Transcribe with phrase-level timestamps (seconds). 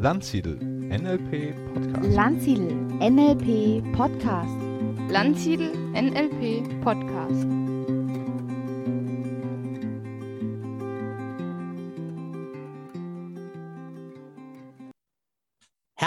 [0.00, 0.56] Landsiedel
[0.92, 2.14] NLP Podcast.
[2.14, 4.54] Landsiedel NLP Podcast.
[5.10, 7.67] Landsiedel NLP Podcast.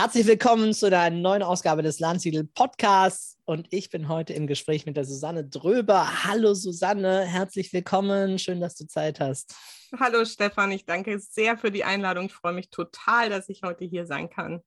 [0.01, 4.87] Herzlich willkommen zu einer neuen Ausgabe des Landsiedel Podcasts und ich bin heute im Gespräch
[4.87, 6.23] mit der Susanne Dröber.
[6.23, 9.53] Hallo Susanne, herzlich willkommen, schön, dass du Zeit hast.
[9.99, 12.25] Hallo Stefan, ich danke sehr für die Einladung.
[12.25, 14.63] Ich freue mich total, dass ich heute hier sein kann.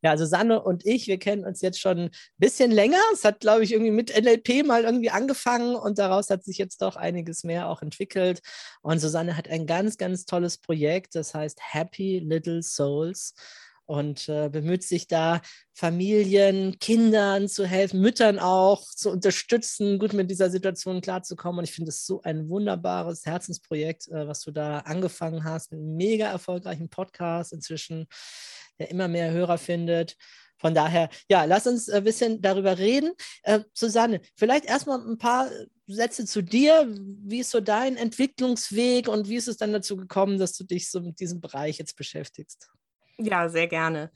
[0.00, 2.96] Ja, Susanne und ich, wir kennen uns jetzt schon ein bisschen länger.
[3.12, 6.80] Es hat, glaube ich, irgendwie mit NLP mal irgendwie angefangen und daraus hat sich jetzt
[6.80, 8.40] doch einiges mehr auch entwickelt.
[8.80, 13.34] Und Susanne hat ein ganz, ganz tolles Projekt, das heißt Happy Little Souls
[13.90, 20.30] und äh, bemüht sich da, Familien, Kindern zu helfen, Müttern auch zu unterstützen, gut mit
[20.30, 21.58] dieser Situation klarzukommen.
[21.58, 25.80] Und ich finde es so ein wunderbares Herzensprojekt, äh, was du da angefangen hast, mit
[25.80, 28.06] einem mega erfolgreichen Podcast inzwischen,
[28.78, 30.16] der immer mehr Hörer findet.
[30.56, 33.10] Von daher, ja, lass uns ein bisschen darüber reden.
[33.42, 35.50] Äh, Susanne, vielleicht erstmal ein paar
[35.88, 36.86] Sätze zu dir.
[36.88, 40.88] Wie ist so dein Entwicklungsweg und wie ist es dann dazu gekommen, dass du dich
[40.88, 42.70] so mit diesem Bereich jetzt beschäftigst?
[43.22, 44.10] Ja, sehr gerne.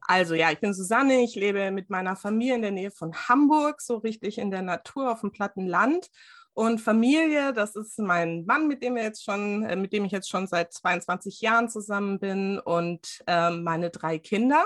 [0.00, 3.82] Also ja, ich bin Susanne, ich lebe mit meiner Familie in der Nähe von Hamburg,
[3.82, 6.08] so richtig in der Natur auf dem platten Land.
[6.54, 10.12] Und Familie, das ist mein Mann, mit dem wir jetzt schon, äh, mit dem ich
[10.12, 14.64] jetzt schon seit 22 Jahren zusammen bin und äh, meine drei Kinder.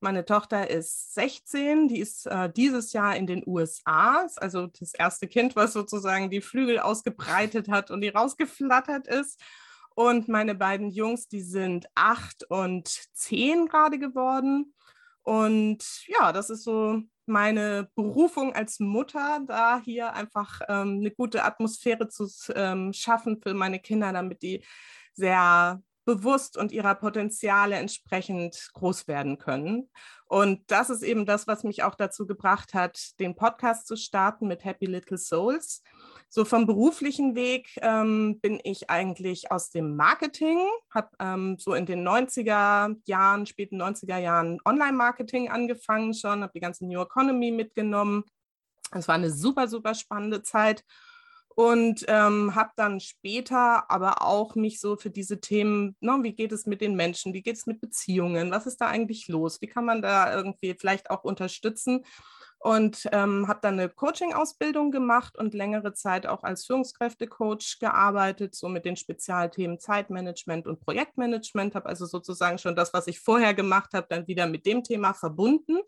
[0.00, 5.26] Meine Tochter ist 16, die ist äh, dieses Jahr in den USA, also das erste
[5.26, 9.40] Kind, was sozusagen die Flügel ausgebreitet hat und die rausgeflattert ist.
[9.94, 14.74] Und meine beiden Jungs, die sind acht und zehn gerade geworden.
[15.22, 21.44] Und ja, das ist so meine Berufung als Mutter, da hier einfach ähm, eine gute
[21.44, 24.64] Atmosphäre zu ähm, schaffen für meine Kinder, damit die
[25.14, 29.88] sehr bewusst und ihrer Potenziale entsprechend groß werden können.
[30.26, 34.48] Und das ist eben das, was mich auch dazu gebracht hat, den Podcast zu starten
[34.48, 35.82] mit Happy Little Souls.
[36.34, 41.84] So vom beruflichen Weg ähm, bin ich eigentlich aus dem Marketing, habe ähm, so in
[41.84, 48.24] den 90er Jahren, späten 90er Jahren Online-Marketing angefangen schon, habe die ganze New Economy mitgenommen.
[48.92, 50.86] Es war eine super, super spannende Zeit
[51.48, 56.52] und ähm, habe dann später aber auch mich so für diese Themen, ne, wie geht
[56.52, 59.66] es mit den Menschen, wie geht es mit Beziehungen, was ist da eigentlich los, wie
[59.66, 62.06] kann man da irgendwie vielleicht auch unterstützen
[62.62, 68.68] und ähm, habe dann eine Coaching-Ausbildung gemacht und längere Zeit auch als Führungskräftecoach gearbeitet, so
[68.68, 73.94] mit den Spezialthemen Zeitmanagement und Projektmanagement, habe also sozusagen schon das, was ich vorher gemacht
[73.94, 75.78] habe, dann wieder mit dem Thema verbunden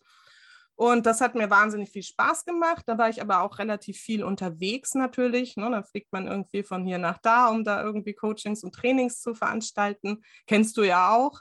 [0.77, 2.83] und das hat mir wahnsinnig viel Spaß gemacht.
[2.87, 5.57] Da war ich aber auch relativ viel unterwegs natürlich.
[5.57, 5.71] Ne?
[5.71, 9.35] Da fliegt man irgendwie von hier nach da, um da irgendwie Coachings und Trainings zu
[9.35, 10.25] veranstalten.
[10.47, 11.41] Kennst du ja auch.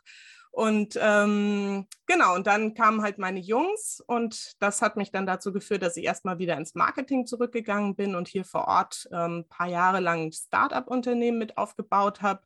[0.55, 5.51] Und ähm, genau, und dann kamen halt meine Jungs und das hat mich dann dazu
[5.51, 9.45] geführt, dass ich erstmal wieder ins Marketing zurückgegangen bin und hier vor Ort ein ähm,
[9.49, 12.43] paar Jahre lang ein Start-up-Unternehmen mit aufgebaut habe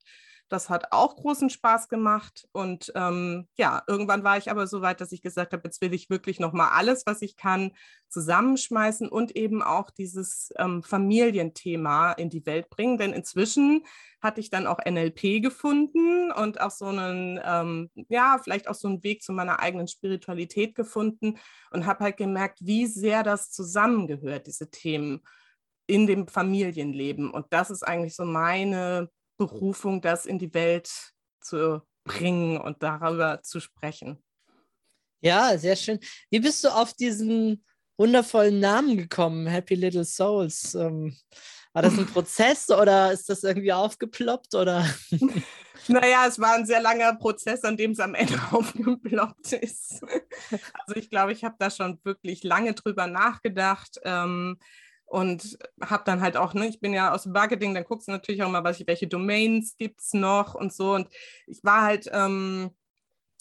[0.50, 2.48] das hat auch großen Spaß gemacht.
[2.52, 5.94] Und ähm, ja, irgendwann war ich aber so weit, dass ich gesagt habe, jetzt will
[5.94, 7.72] ich wirklich nochmal alles, was ich kann,
[8.10, 12.98] zusammenschmeißen und eben auch dieses ähm, Familienthema in die Welt bringen.
[12.98, 13.84] Denn inzwischen
[14.22, 18.88] hatte ich dann auch NLP gefunden und auch so einen, ähm, ja, vielleicht auch so
[18.88, 21.38] einen Weg zu meiner eigenen Spiritualität gefunden
[21.72, 25.22] und habe halt gemerkt, wie sehr das zusammengehört, diese Themen
[25.88, 27.32] in dem Familienleben.
[27.32, 33.42] Und das ist eigentlich so meine Berufung, das in die Welt zu bringen und darüber
[33.44, 34.24] zu sprechen.
[35.22, 36.00] Ja, sehr schön.
[36.30, 37.64] Wie bist du auf diesen
[37.98, 40.76] wundervollen Namen gekommen, Happy Little Souls?
[40.76, 41.18] Ähm,
[41.74, 44.88] war das ein Prozess oder ist das irgendwie aufgeploppt oder?
[45.90, 50.02] Naja, es war ein sehr langer Prozess, an dem es am Ende aufgeploppt ist.
[50.52, 53.98] Also ich glaube, ich habe da schon wirklich lange drüber nachgedacht.
[54.04, 54.58] Ähm,
[55.08, 58.12] und habe dann halt auch, ne, ich bin ja aus dem Marketing, dann guckst du
[58.12, 60.94] natürlich auch mal, was, welche Domains gibt es noch und so.
[60.94, 61.10] Und
[61.48, 62.72] ich war halt ähm,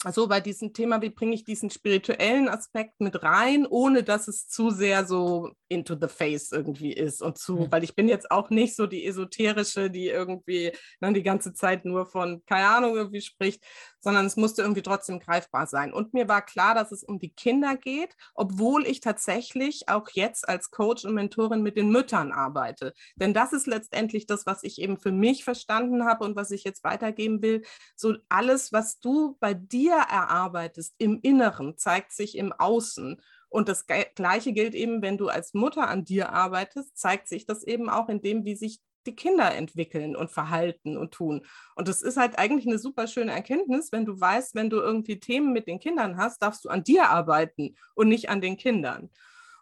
[0.05, 4.47] so bei diesem Thema, wie bringe ich diesen spirituellen Aspekt mit rein, ohne dass es
[4.47, 7.71] zu sehr so into the face irgendwie ist und zu, mhm.
[7.71, 10.71] weil ich bin jetzt auch nicht so die esoterische, die irgendwie
[11.01, 13.63] dann die ganze Zeit nur von, keine Ahnung, irgendwie spricht,
[13.99, 15.91] sondern es musste irgendwie trotzdem greifbar sein.
[15.91, 20.47] Und mir war klar, dass es um die Kinder geht, obwohl ich tatsächlich auch jetzt
[20.47, 22.93] als Coach und Mentorin mit den Müttern arbeite.
[23.15, 26.63] Denn das ist letztendlich das, was ich eben für mich verstanden habe und was ich
[26.63, 27.63] jetzt weitergeben will.
[27.95, 33.21] So alles, was du bei dir erarbeitest im Inneren, zeigt sich im Außen.
[33.49, 37.63] Und das Gleiche gilt eben, wenn du als Mutter an dir arbeitest, zeigt sich das
[37.63, 41.45] eben auch in dem, wie sich die Kinder entwickeln und verhalten und tun.
[41.75, 45.19] Und das ist halt eigentlich eine super schöne Erkenntnis, wenn du weißt, wenn du irgendwie
[45.19, 49.09] Themen mit den Kindern hast, darfst du an dir arbeiten und nicht an den Kindern.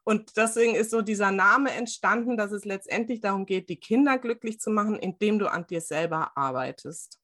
[0.03, 4.59] Und deswegen ist so dieser Name entstanden, dass es letztendlich darum geht, die Kinder glücklich
[4.59, 7.19] zu machen, indem du an dir selber arbeitest.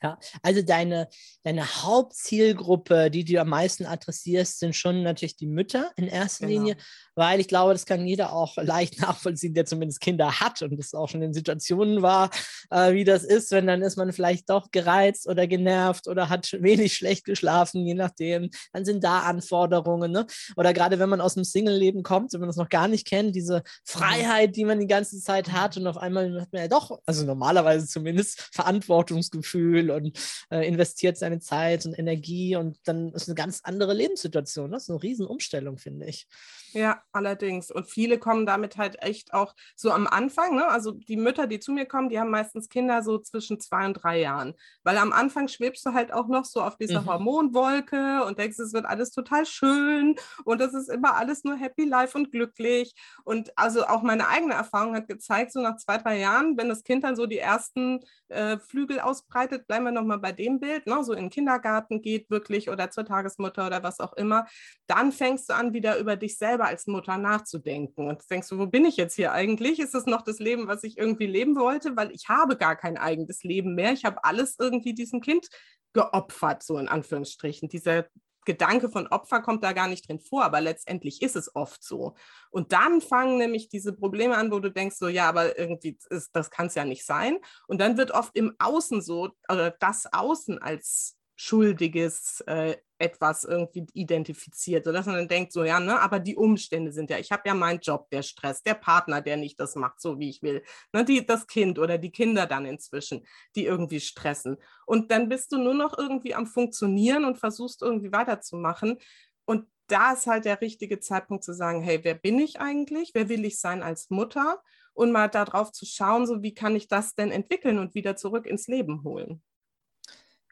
[0.00, 1.08] Ja, also deine,
[1.42, 6.60] deine Hauptzielgruppe, die du am meisten adressierst, sind schon natürlich die Mütter in erster genau.
[6.60, 6.76] Linie,
[7.16, 10.94] weil ich glaube, das kann jeder auch leicht nachvollziehen, der zumindest Kinder hat und das
[10.94, 12.30] auch schon in Situationen war,
[12.70, 16.52] äh, wie das ist, wenn dann ist man vielleicht doch gereizt oder genervt oder hat
[16.60, 18.50] wenig schlecht geschlafen, je nachdem.
[18.72, 20.26] Dann sind da Anforderungen, ne?
[20.56, 23.34] Oder gerade wenn man aus dem Single-Leben kommt, wenn man das noch gar nicht kennt,
[23.34, 27.00] diese Freiheit, die man die ganze Zeit hat und auf einmal hat man ja doch,
[27.04, 30.18] also normalerweise zumindest, Verantwortungsgefühl und
[30.50, 34.70] äh, investiert seine Zeit und Energie und dann ist eine ganz andere Lebenssituation.
[34.70, 36.26] Das ist eine Riesenumstellung, finde ich.
[36.72, 37.70] Ja, allerdings.
[37.70, 40.56] Und viele kommen damit halt echt auch so am Anfang.
[40.56, 40.66] Ne?
[40.66, 43.94] Also die Mütter, die zu mir kommen, die haben meistens Kinder so zwischen zwei und
[43.94, 44.54] drei Jahren.
[44.82, 47.06] Weil am Anfang schwebst du halt auch noch so auf dieser mhm.
[47.06, 51.84] Hormonwolke und denkst, es wird alles total schön und es ist immer alles nur happy
[51.84, 52.94] life und glücklich.
[53.24, 56.84] Und also auch meine eigene Erfahrung hat gezeigt, so nach zwei, drei Jahren, wenn das
[56.84, 61.04] Kind dann so die ersten äh, Flügel ausbreitet, bleiben wir nochmal bei dem Bild, ne?
[61.04, 64.46] so in den Kindergarten geht wirklich oder zur Tagesmutter oder was auch immer,
[64.86, 68.66] dann fängst du an, wieder über dich selber als Mutter nachzudenken und denkst du, wo
[68.66, 69.78] bin ich jetzt hier eigentlich?
[69.78, 71.96] Ist es noch das Leben, was ich irgendwie leben wollte?
[71.96, 73.92] Weil ich habe gar kein eigenes Leben mehr.
[73.92, 75.46] Ich habe alles irgendwie diesem Kind
[75.92, 77.68] geopfert, so in Anführungsstrichen.
[77.68, 78.06] Dieser
[78.48, 82.14] Gedanke von Opfer kommt da gar nicht drin vor, aber letztendlich ist es oft so.
[82.50, 86.34] Und dann fangen nämlich diese Probleme an, wo du denkst, so ja, aber irgendwie ist,
[86.34, 87.36] das kann es ja nicht sein.
[87.66, 93.86] Und dann wird oft im Außen so, oder das Außen als schuldiges äh, etwas irgendwie
[93.92, 97.42] identifiziert, sodass man dann denkt, so ja, ne, aber die Umstände sind ja, ich habe
[97.46, 100.62] ja meinen Job, der Stress, der Partner, der nicht das macht, so wie ich will,
[100.92, 104.56] ne, die, das Kind oder die Kinder dann inzwischen, die irgendwie stressen.
[104.86, 108.98] Und dann bist du nur noch irgendwie am Funktionieren und versuchst irgendwie weiterzumachen.
[109.44, 113.12] Und da ist halt der richtige Zeitpunkt zu sagen, hey, wer bin ich eigentlich?
[113.14, 114.62] Wer will ich sein als Mutter?
[114.92, 118.46] Und mal darauf zu schauen, so wie kann ich das denn entwickeln und wieder zurück
[118.46, 119.42] ins Leben holen.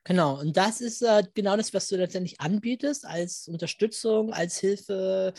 [0.07, 5.35] Genau, und das ist äh, genau das, was du letztendlich anbietest als Unterstützung, als Hilfe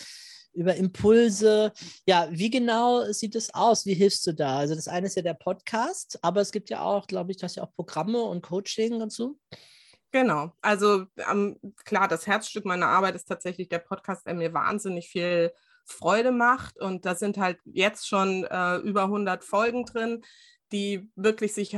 [0.51, 1.71] über Impulse.
[2.05, 3.85] Ja, wie genau sieht es aus?
[3.85, 4.57] Wie hilfst du da?
[4.57, 7.55] Also das eine ist ja der Podcast, aber es gibt ja auch, glaube ich, das
[7.55, 9.39] ja auch Programme und Coaching so.
[10.11, 15.07] Genau, also ähm, klar, das Herzstück meiner Arbeit ist tatsächlich der Podcast, der mir wahnsinnig
[15.07, 15.53] viel
[15.85, 16.77] Freude macht.
[16.77, 20.25] Und da sind halt jetzt schon äh, über 100 Folgen drin,
[20.73, 21.77] die wirklich sich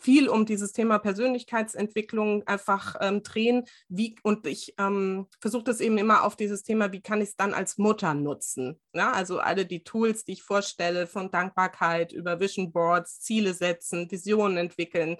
[0.00, 3.64] viel um dieses Thema Persönlichkeitsentwicklung einfach ähm, drehen.
[3.88, 7.36] Wie, und ich ähm, versuche das eben immer auf dieses Thema, wie kann ich es
[7.36, 8.80] dann als Mutter nutzen?
[8.92, 14.10] Ja, also alle die Tools, die ich vorstelle, von Dankbarkeit über Vision Boards, Ziele setzen,
[14.10, 15.16] Visionen entwickeln.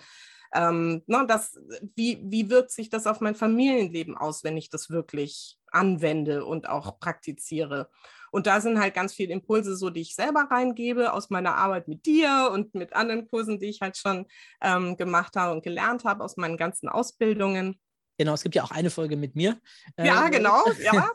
[0.55, 1.59] Ähm, ne, das,
[1.95, 6.69] wie, wie wirkt sich das auf mein Familienleben aus, wenn ich das wirklich anwende und
[6.69, 7.91] auch praktiziere?
[8.31, 11.89] Und da sind halt ganz viele Impulse, so die ich selber reingebe aus meiner Arbeit
[11.89, 14.27] mit dir und mit anderen Kursen, die ich halt schon
[14.63, 17.79] ähm, gemacht habe und gelernt habe aus meinen ganzen Ausbildungen.
[18.19, 19.61] Genau, es gibt ja auch eine Folge mit mir.
[19.97, 21.09] Ja, äh, genau, ja,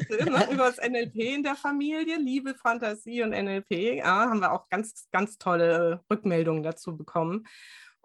[0.50, 5.10] über das NLP in der Familie, Liebe, Fantasie und NLP, ja, haben wir auch ganz,
[5.12, 7.46] ganz tolle Rückmeldungen dazu bekommen.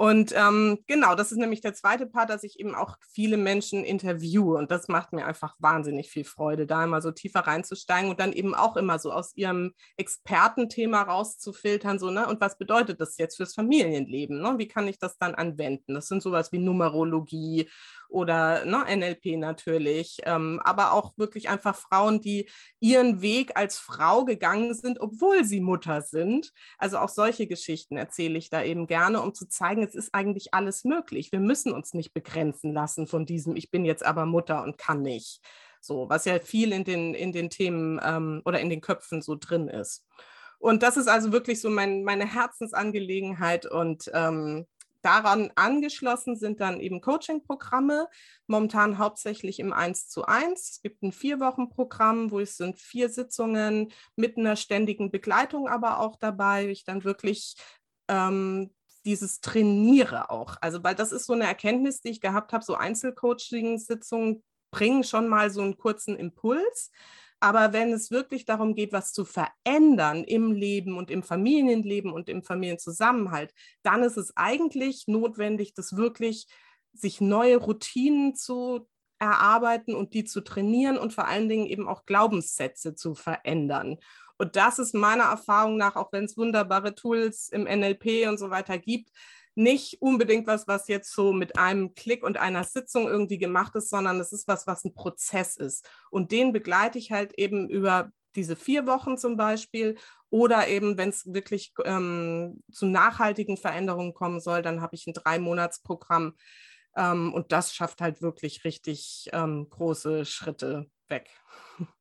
[0.00, 3.82] Und ähm, genau, das ist nämlich der zweite Part, dass ich eben auch viele Menschen
[3.82, 4.54] interviewe.
[4.56, 8.32] Und das macht mir einfach wahnsinnig viel Freude, da immer so tiefer reinzusteigen und dann
[8.32, 12.28] eben auch immer so aus ihrem Expertenthema rauszufiltern, so, ne?
[12.28, 14.40] Und was bedeutet das jetzt fürs Familienleben?
[14.40, 14.54] Ne?
[14.58, 15.94] Wie kann ich das dann anwenden?
[15.94, 17.68] Das sind sowas wie Numerologie
[18.08, 22.48] oder ne, NLP natürlich, ähm, aber auch wirklich einfach Frauen, die
[22.80, 26.52] ihren Weg als Frau gegangen sind, obwohl sie Mutter sind.
[26.78, 30.54] Also auch solche Geschichten erzähle ich da eben gerne, um zu zeigen, es ist eigentlich
[30.54, 31.32] alles möglich.
[31.32, 35.02] Wir müssen uns nicht begrenzen lassen von diesem, ich bin jetzt aber Mutter und kann
[35.02, 35.40] nicht.
[35.80, 39.36] So, was ja viel in den, in den Themen ähm, oder in den Köpfen so
[39.36, 40.06] drin ist.
[40.58, 44.66] Und das ist also wirklich so mein, meine Herzensangelegenheit und ähm,
[45.02, 48.08] daran angeschlossen sind dann eben Coaching-Programme,
[48.46, 50.70] momentan hauptsächlich im 1 zu 1.
[50.70, 56.16] Es gibt ein Vier-Wochen-Programm, wo es sind vier Sitzungen mit einer ständigen Begleitung aber auch
[56.16, 57.54] dabei, ich dann wirklich
[58.08, 58.70] ähm,
[59.08, 60.56] dieses Trainiere auch.
[60.60, 65.28] Also, weil das ist so eine Erkenntnis, die ich gehabt habe, so Einzelcoaching-Sitzungen bringen schon
[65.28, 66.90] mal so einen kurzen Impuls.
[67.40, 72.28] Aber wenn es wirklich darum geht, was zu verändern im Leben und im Familienleben und
[72.28, 76.46] im Familienzusammenhalt, dann ist es eigentlich notwendig, das wirklich
[76.92, 78.88] sich neue Routinen zu
[79.18, 83.96] erarbeiten und die zu trainieren und vor allen Dingen eben auch Glaubenssätze zu verändern.
[84.38, 88.50] Und das ist meiner Erfahrung nach, auch wenn es wunderbare Tools im NLP und so
[88.50, 89.10] weiter gibt,
[89.56, 93.90] nicht unbedingt was, was jetzt so mit einem Klick und einer Sitzung irgendwie gemacht ist,
[93.90, 95.84] sondern es ist was, was ein Prozess ist.
[96.10, 99.98] Und den begleite ich halt eben über diese vier Wochen zum Beispiel.
[100.30, 105.14] Oder eben, wenn es wirklich ähm, zu nachhaltigen Veränderungen kommen soll, dann habe ich ein
[105.14, 106.36] Drei-Monats-Programm.
[106.96, 111.30] Ähm, und das schafft halt wirklich richtig ähm, große Schritte weg.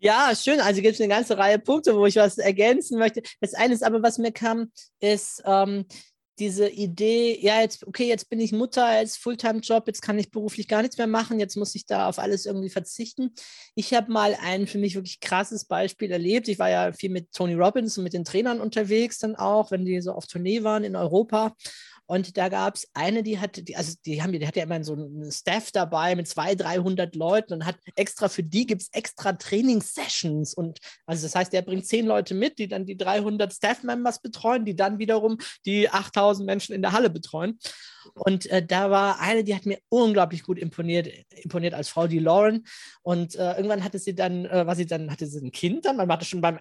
[0.00, 0.60] Ja, schön.
[0.60, 3.22] Also gibt es eine ganze Reihe Punkte, wo ich was ergänzen möchte.
[3.40, 5.86] Das eine ist aber, was mir kam, ist, ähm,
[6.38, 10.68] diese Idee, ja, jetzt, okay, jetzt bin ich Mutter, jetzt Fulltime-Job, jetzt kann ich beruflich
[10.68, 13.34] gar nichts mehr machen, jetzt muss ich da auf alles irgendwie verzichten.
[13.74, 16.48] Ich habe mal ein für mich wirklich krasses Beispiel erlebt.
[16.48, 19.84] Ich war ja viel mit Tony Robbins und mit den Trainern unterwegs dann auch, wenn
[19.84, 21.54] die so auf Tournee waren in Europa.
[22.10, 24.82] Und da gab es eine, die hatte, die, also die haben, die hat ja immer
[24.82, 28.88] so einen Staff dabei mit 200, 300 Leuten und hat extra für die gibt es
[28.92, 30.54] extra Trainingssessions.
[30.54, 34.64] Und also das heißt, der bringt zehn Leute mit, die dann die 300 Staff-Members betreuen,
[34.64, 35.36] die dann wiederum
[35.66, 37.58] die 8000 Menschen in der Halle betreuen.
[38.14, 41.10] Und äh, da war eine, die hat mir unglaublich gut imponiert,
[41.42, 42.64] imponiert als Frau, die Lauren.
[43.02, 45.98] Und äh, irgendwann hatte sie dann, äh, war sie dann, hatte sie ein Kind dann,
[45.98, 46.58] man hatte schon beim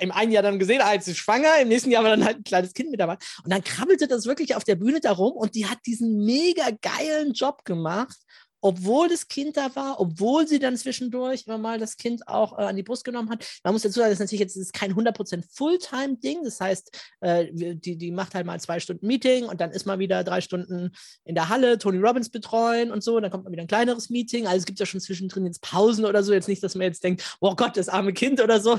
[0.00, 2.44] im einen Jahr dann gesehen, als sie schwanger, im nächsten Jahr war dann halt ein
[2.44, 3.18] kleines Kind mit dabei.
[3.44, 7.32] Und dann krabbelte das wirklich auf der Bühne darum und die hat diesen mega geilen
[7.32, 8.16] Job gemacht
[8.60, 12.62] obwohl das Kind da war, obwohl sie dann zwischendurch immer mal das Kind auch äh,
[12.62, 13.46] an die Brust genommen hat.
[13.64, 16.42] Man muss dazu sagen, das ist natürlich jetzt ist kein 100% Fulltime-Ding.
[16.44, 19.98] Das heißt, äh, die, die macht halt mal zwei Stunden Meeting und dann ist mal
[19.98, 20.90] wieder drei Stunden
[21.24, 23.16] in der Halle, Tony Robbins betreuen und so.
[23.16, 24.46] Und dann kommt mal wieder ein kleineres Meeting.
[24.46, 26.32] Also es gibt ja schon zwischendrin jetzt Pausen oder so.
[26.32, 28.78] Jetzt nicht, dass man jetzt denkt, oh Gott, das arme Kind oder so.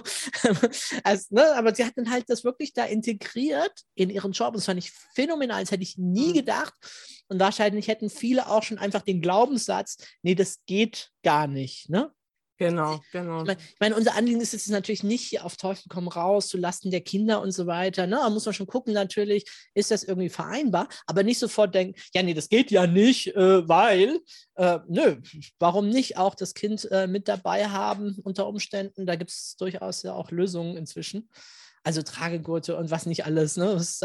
[1.04, 1.56] also, ne?
[1.56, 4.50] Aber sie hat dann halt das wirklich da integriert in ihren Job.
[4.50, 5.62] Und das fand ich phänomenal.
[5.62, 6.34] Das hätte ich nie mhm.
[6.34, 6.74] gedacht.
[7.30, 11.90] Und wahrscheinlich hätten viele auch schon einfach den Glaubenssatz, nee, das geht gar nicht.
[11.90, 12.12] Ne?
[12.60, 13.40] Genau, genau.
[13.40, 16.50] Ich meine, ich mein, unser Anliegen ist es natürlich nicht, hier auf Teufel komm raus,
[16.50, 18.06] zu Lasten der Kinder und so weiter.
[18.06, 18.18] Ne?
[18.18, 22.22] Da muss man schon gucken, natürlich, ist das irgendwie vereinbar, aber nicht sofort denken, ja,
[22.22, 24.20] nee, das geht ja nicht, äh, weil,
[24.56, 25.22] äh, nö,
[25.58, 29.06] warum nicht auch das Kind äh, mit dabei haben unter Umständen?
[29.06, 31.30] Da gibt es durchaus ja auch Lösungen inzwischen.
[31.84, 33.56] Also Tragegurte und was nicht alles.
[33.56, 33.68] Ne?
[33.68, 34.04] Das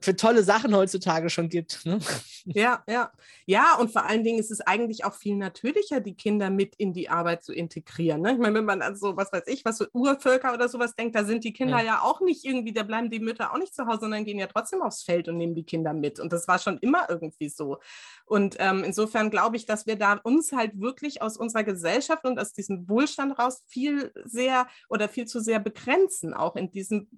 [0.00, 1.86] für tolle Sachen heutzutage schon gibt.
[1.86, 1.98] Ne?
[2.54, 3.12] Ja, ja.
[3.44, 6.94] Ja, und vor allen Dingen ist es eigentlich auch viel natürlicher, die Kinder mit in
[6.94, 8.22] die Arbeit zu integrieren.
[8.22, 8.32] Ne?
[8.32, 11.14] Ich meine, wenn man an so, was weiß ich, was so Urvölker oder sowas denkt,
[11.14, 11.84] da sind die Kinder ja.
[11.84, 14.46] ja auch nicht irgendwie, da bleiben die Mütter auch nicht zu Hause, sondern gehen ja
[14.46, 16.20] trotzdem aufs Feld und nehmen die Kinder mit.
[16.20, 17.78] Und das war schon immer irgendwie so.
[18.24, 22.38] Und ähm, insofern glaube ich, dass wir da uns halt wirklich aus unserer Gesellschaft und
[22.38, 27.08] aus diesem Wohlstand raus viel sehr oder viel zu sehr begrenzen, auch in diesem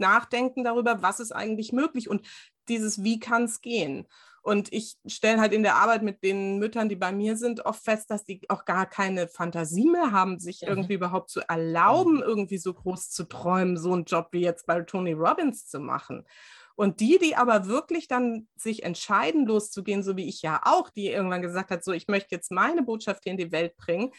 [0.00, 2.26] nachdenken darüber, was ist eigentlich möglich und
[2.68, 4.06] dieses, wie kann es gehen.
[4.42, 7.84] Und ich stelle halt in der Arbeit mit den Müttern, die bei mir sind, oft
[7.84, 10.68] fest, dass die auch gar keine Fantasie mehr haben, sich ja.
[10.68, 14.80] irgendwie überhaupt zu erlauben, irgendwie so groß zu träumen, so einen Job wie jetzt bei
[14.82, 16.24] Tony Robbins zu machen.
[16.76, 21.08] Und die, die aber wirklich dann sich entscheiden, loszugehen, so wie ich ja auch, die
[21.08, 24.12] irgendwann gesagt hat, so ich möchte jetzt meine Botschaft hier in die Welt bringen,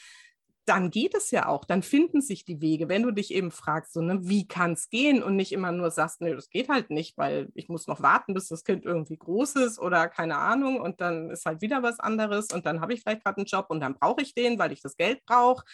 [0.70, 2.90] dann geht es ja auch, dann finden sich die Wege.
[2.90, 5.90] Wenn du dich eben fragst, so, ne, wie kann es gehen und nicht immer nur
[5.90, 9.18] sagst, nee, das geht halt nicht, weil ich muss noch warten, bis das Kind irgendwie
[9.18, 12.94] groß ist oder keine Ahnung und dann ist halt wieder was anderes und dann habe
[12.94, 15.66] ich vielleicht gerade einen Job und dann brauche ich den, weil ich das Geld brauche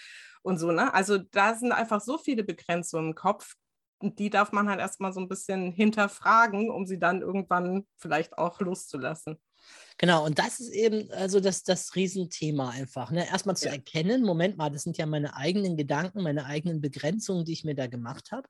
[0.44, 0.72] und so.
[0.72, 0.94] Ne?
[0.94, 3.56] Also da sind einfach so viele Begrenzungen im Kopf,
[4.02, 8.62] die darf man halt erstmal so ein bisschen hinterfragen, um sie dann irgendwann vielleicht auch
[8.62, 9.38] loszulassen.
[9.98, 13.12] Genau, und das ist eben also das, das Riesenthema einfach.
[13.12, 13.28] Ne?
[13.28, 13.74] Erstmal zu ja.
[13.74, 17.76] erkennen, Moment mal, das sind ja meine eigenen Gedanken, meine eigenen Begrenzungen, die ich mir
[17.76, 18.48] da gemacht habe.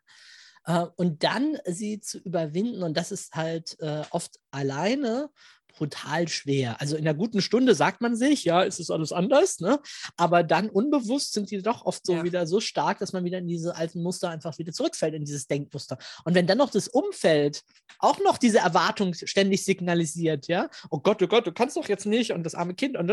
[0.65, 5.29] Äh, und dann sie zu überwinden, und das ist halt äh, oft alleine
[5.75, 6.79] brutal schwer.
[6.81, 9.79] Also in der guten Stunde sagt man sich, ja, ist es alles anders, ne?
[10.17, 12.23] Aber dann unbewusst sind die doch oft so ja.
[12.23, 15.47] wieder so stark, dass man wieder in diese alten Muster einfach wieder zurückfällt, in dieses
[15.47, 15.97] Denkmuster.
[16.23, 17.63] Und wenn dann noch das Umfeld
[17.99, 22.05] auch noch diese Erwartung ständig signalisiert, ja, oh Gott, oh Gott, du kannst doch jetzt
[22.05, 23.07] nicht und das arme Kind und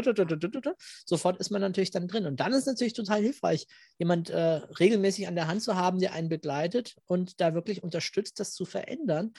[1.05, 2.27] sofort ist man natürlich dann drin.
[2.27, 3.67] Und dann ist natürlich total hilfreich,
[3.99, 8.41] jemand äh, regelmäßig an der Hand zu haben, der einen begleitet und da wirklich unterstützt,
[8.41, 9.33] das zu verändern.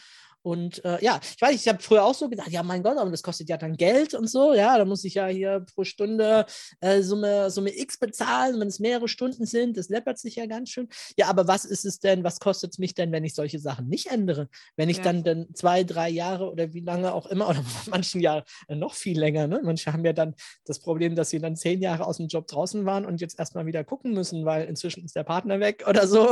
[0.44, 3.10] Und äh, ja, ich weiß, ich habe früher auch so gedacht, ja, mein Gott, aber
[3.10, 6.46] das kostet ja dann Geld und so, ja, da muss ich ja hier pro Stunde
[6.82, 10.70] äh, Summe, Summe X bezahlen, wenn es mehrere Stunden sind, das läppert sich ja ganz
[10.70, 10.90] schön.
[11.18, 13.88] Ja, aber was ist es denn, was kostet es mich denn, wenn ich solche Sachen
[13.88, 14.50] nicht ändere?
[14.76, 15.04] Wenn ich ja.
[15.04, 19.18] dann, dann zwei, drei Jahre oder wie lange auch immer, oder manchen ja noch viel
[19.18, 19.62] länger, ne?
[19.64, 20.36] Manche haben ja dann
[20.66, 23.66] das Problem, dass sie dann zehn Jahre aus dem Job draußen waren und jetzt erstmal
[23.66, 26.32] wieder gucken müssen, weil inzwischen ist der Partner weg oder so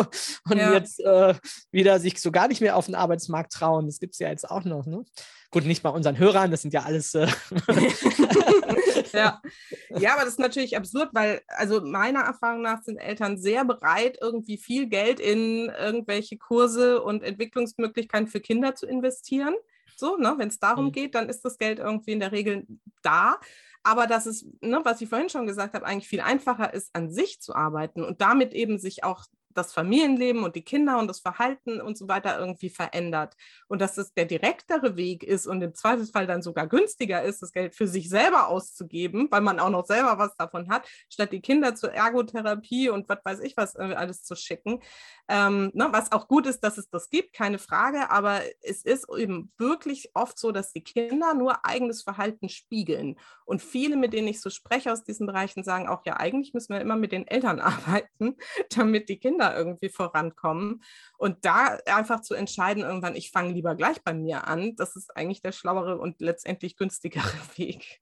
[0.49, 0.73] und ja.
[0.73, 1.33] jetzt äh,
[1.71, 3.85] wieder sich so gar nicht mehr auf den Arbeitsmarkt trauen.
[3.85, 4.85] Das gibt es ja jetzt auch noch.
[4.85, 5.05] Ne?
[5.51, 7.15] Gut, nicht bei unseren Hörern, das sind ja alles.
[7.15, 7.27] Äh
[9.13, 9.41] ja.
[9.89, 14.17] ja, aber das ist natürlich absurd, weil, also meiner Erfahrung nach sind Eltern sehr bereit,
[14.19, 19.55] irgendwie viel Geld in irgendwelche Kurse und Entwicklungsmöglichkeiten für Kinder zu investieren.
[19.95, 20.91] So, ne, wenn es darum mhm.
[20.91, 22.65] geht, dann ist das Geld irgendwie in der Regel
[23.03, 23.39] da.
[23.83, 27.11] Aber dass es, ne, was ich vorhin schon gesagt habe, eigentlich viel einfacher ist, an
[27.11, 31.19] sich zu arbeiten und damit eben sich auch das Familienleben und die Kinder und das
[31.19, 33.35] Verhalten und so weiter irgendwie verändert.
[33.67, 37.51] Und dass es der direktere Weg ist und im Zweifelsfall dann sogar günstiger ist, das
[37.51, 41.41] Geld für sich selber auszugeben, weil man auch noch selber was davon hat, statt die
[41.41, 44.81] Kinder zur Ergotherapie und was weiß ich was äh, alles zu schicken.
[45.27, 49.07] Ähm, ne, was auch gut ist, dass es das gibt, keine Frage, aber es ist
[49.15, 53.17] eben wirklich oft so, dass die Kinder nur eigenes Verhalten spiegeln.
[53.45, 56.73] Und viele, mit denen ich so spreche aus diesen Bereichen, sagen auch, ja, eigentlich müssen
[56.73, 58.37] wir immer mit den Eltern arbeiten,
[58.75, 60.83] damit die Kinder Kinder irgendwie vorankommen.
[61.17, 65.15] Und da einfach zu entscheiden, irgendwann, ich fange lieber gleich bei mir an, das ist
[65.15, 67.23] eigentlich der schlauere und letztendlich günstigere
[67.57, 68.01] Weg.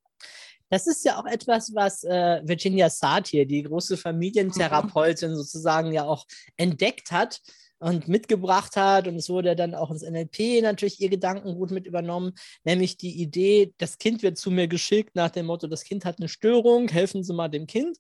[0.72, 5.36] Das ist ja auch etwas, was äh, Virginia Satir, die große Familientherapeutin, mhm.
[5.36, 6.25] sozusagen ja auch
[6.58, 7.41] entdeckt hat
[7.79, 9.08] und mitgebracht hat.
[9.08, 12.34] Und es wurde dann auch ins NLP natürlich ihr Gedankengut mit übernommen,
[12.65, 16.19] nämlich die Idee, das Kind wird zu mir geschickt nach dem Motto, das Kind hat
[16.19, 17.98] eine Störung, helfen Sie mal dem Kind.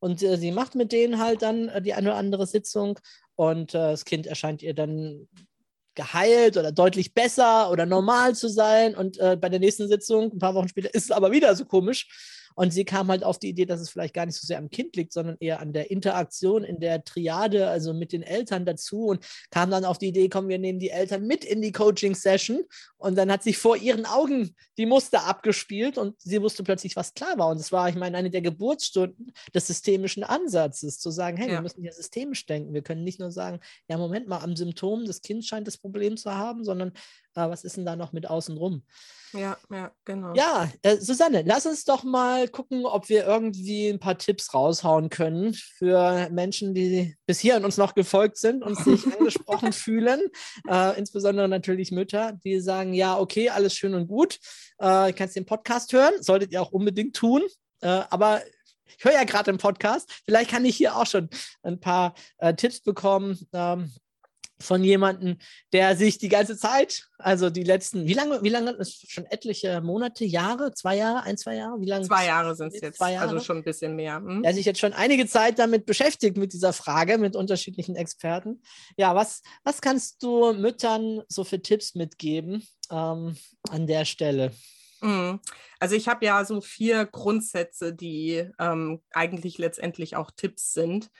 [0.00, 2.98] Und äh, sie macht mit denen halt dann äh, die eine oder andere Sitzung
[3.34, 5.28] und äh, das Kind erscheint ihr dann
[5.94, 8.94] geheilt oder deutlich besser oder normal zu sein.
[8.94, 11.64] Und äh, bei der nächsten Sitzung, ein paar Wochen später, ist es aber wieder so
[11.64, 12.08] komisch.
[12.54, 14.70] Und sie kam halt auf die Idee, dass es vielleicht gar nicht so sehr am
[14.70, 19.06] Kind liegt, sondern eher an der Interaktion in der Triade, also mit den Eltern dazu
[19.06, 22.64] und kam dann auf die Idee, komm, wir nehmen die Eltern mit in die Coaching-Session.
[22.96, 27.14] Und dann hat sich vor ihren Augen die Muster abgespielt und sie wusste plötzlich, was
[27.14, 27.48] klar war.
[27.48, 31.54] Und das war, ich meine, eine der Geburtsstunden des systemischen Ansatzes, zu sagen, hey, ja.
[31.54, 32.74] wir müssen hier systemisch denken.
[32.74, 36.16] Wir können nicht nur sagen, ja, Moment mal, am Symptom des Kindes scheint das Problem
[36.16, 36.92] zu haben, sondern
[37.38, 38.82] äh, was ist denn da noch mit außen rum?
[39.34, 40.32] Ja, ja, genau.
[40.34, 45.10] Ja, äh, Susanne, lass uns doch mal gucken, ob wir irgendwie ein paar Tipps raushauen
[45.10, 50.20] können für Menschen, die bis hierhin uns noch gefolgt sind und sich angesprochen fühlen.
[50.66, 54.38] Äh, insbesondere natürlich Mütter, die sagen, ja, okay, alles schön und gut.
[54.78, 57.42] Äh, kannst den Podcast hören, solltet ihr auch unbedingt tun.
[57.82, 58.40] Äh, aber
[58.86, 60.10] ich höre ja gerade den Podcast.
[60.24, 61.28] Vielleicht kann ich hier auch schon
[61.62, 63.38] ein paar äh, Tipps bekommen.
[63.52, 63.92] Ähm,
[64.60, 65.38] von jemandem,
[65.72, 69.80] der sich die ganze Zeit, also die letzten, wie lange, wie lange, ist schon etliche
[69.80, 72.06] Monate, Jahre, zwei Jahre, ein, zwei Jahre, wie lange?
[72.06, 73.28] Zwei Jahre sind es jetzt, zwei Jahre?
[73.28, 74.16] also schon ein bisschen mehr.
[74.16, 74.42] Hm?
[74.42, 78.62] Der sich jetzt schon einige Zeit damit beschäftigt, mit dieser Frage, mit unterschiedlichen Experten.
[78.96, 83.36] Ja, was, was kannst du Müttern so für Tipps mitgeben ähm,
[83.70, 84.52] an der Stelle?
[85.00, 85.38] Hm.
[85.78, 91.10] Also ich habe ja so vier Grundsätze, die ähm, eigentlich letztendlich auch Tipps sind.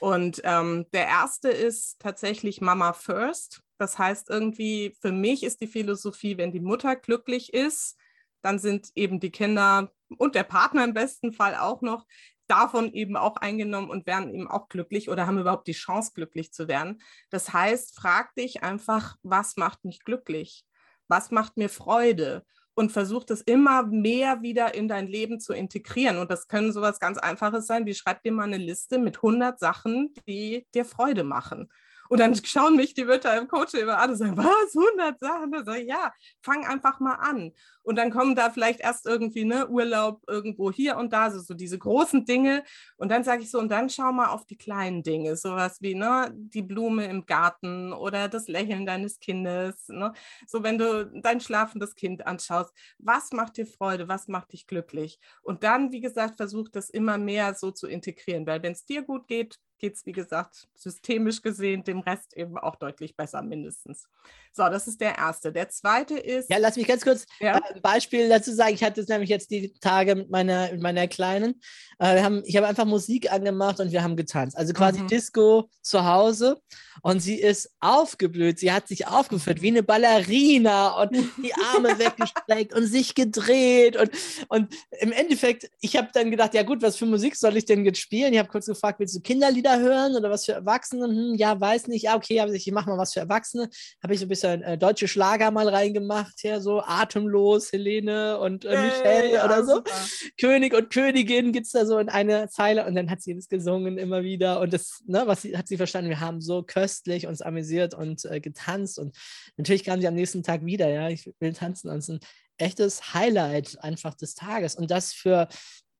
[0.00, 3.62] Und ähm, der erste ist tatsächlich Mama First.
[3.78, 7.96] Das heißt irgendwie, für mich ist die Philosophie, wenn die Mutter glücklich ist,
[8.42, 12.06] dann sind eben die Kinder und der Partner im besten Fall auch noch
[12.46, 16.52] davon eben auch eingenommen und werden eben auch glücklich oder haben überhaupt die Chance, glücklich
[16.52, 17.02] zu werden.
[17.30, 20.64] Das heißt, frag dich einfach, was macht mich glücklich?
[21.08, 22.44] Was macht mir Freude?
[22.76, 26.18] Und versucht es immer mehr wieder in dein Leben zu integrieren.
[26.18, 29.58] Und das können sowas ganz Einfaches sein, wie schreib dir mal eine Liste mit 100
[29.58, 31.70] Sachen, die dir Freude machen.
[32.08, 35.52] Und dann schauen mich die Mütter im Coaching immer an und sagen, was, 100 Sachen?
[35.52, 37.52] Da sage ich, ja, fang einfach mal an.
[37.82, 41.54] Und dann kommen da vielleicht erst irgendwie ne, Urlaub irgendwo hier und da, so, so
[41.54, 42.64] diese großen Dinge.
[42.96, 45.94] Und dann sage ich so, und dann schau mal auf die kleinen Dinge, sowas wie
[45.94, 49.86] ne, die Blume im Garten oder das Lächeln deines Kindes.
[49.88, 50.12] Ne?
[50.48, 55.20] So, wenn du dein schlafendes Kind anschaust, was macht dir Freude, was macht dich glücklich?
[55.42, 59.02] Und dann, wie gesagt, versuch das immer mehr so zu integrieren, weil wenn es dir
[59.02, 64.08] gut geht, geht es, wie gesagt, systemisch gesehen dem Rest eben auch deutlich besser, mindestens.
[64.52, 65.52] So, das ist der erste.
[65.52, 66.50] Der zweite ist.
[66.50, 67.58] Ja, lass mich ganz kurz ja?
[67.58, 68.74] Äh, ein Beispiel dazu sagen.
[68.74, 71.60] Ich hatte es nämlich jetzt die Tage mit meiner, mit meiner Kleinen.
[71.98, 74.56] Äh, wir haben, ich habe einfach Musik angemacht und wir haben getanzt.
[74.56, 75.08] Also quasi mhm.
[75.08, 76.58] Disco zu Hause.
[77.02, 78.58] Und sie ist aufgeblüht.
[78.58, 83.96] Sie hat sich aufgeführt wie eine Ballerina und die Arme weggestreckt und sich gedreht.
[83.96, 84.10] Und,
[84.48, 87.84] und im Endeffekt, ich habe dann gedacht, ja gut, was für Musik soll ich denn
[87.84, 88.32] jetzt spielen?
[88.32, 91.06] Ich habe kurz gefragt, willst du Kinderlieder hören oder was für Erwachsene?
[91.06, 92.04] Hm, ja, weiß nicht.
[92.04, 93.68] Ja, okay, ich mache mal was für Erwachsene.
[94.02, 98.38] Habe ich so ein bisschen bisschen äh, deutsche Schlager mal reingemacht, ja, so Atemlos, Helene
[98.38, 99.76] und äh, Michelle hey, oder so.
[99.76, 99.90] Super.
[100.38, 103.48] König und Königin gibt es da so in einer Zeile und dann hat sie das
[103.48, 107.26] gesungen immer wieder und das, ne, was sie, hat sie verstanden, wir haben so köstlich
[107.26, 109.16] uns amüsiert und äh, getanzt und
[109.56, 112.20] natürlich kam sie am nächsten Tag wieder, ja, ich will tanzen und es ist ein
[112.58, 115.48] echtes Highlight einfach des Tages und das für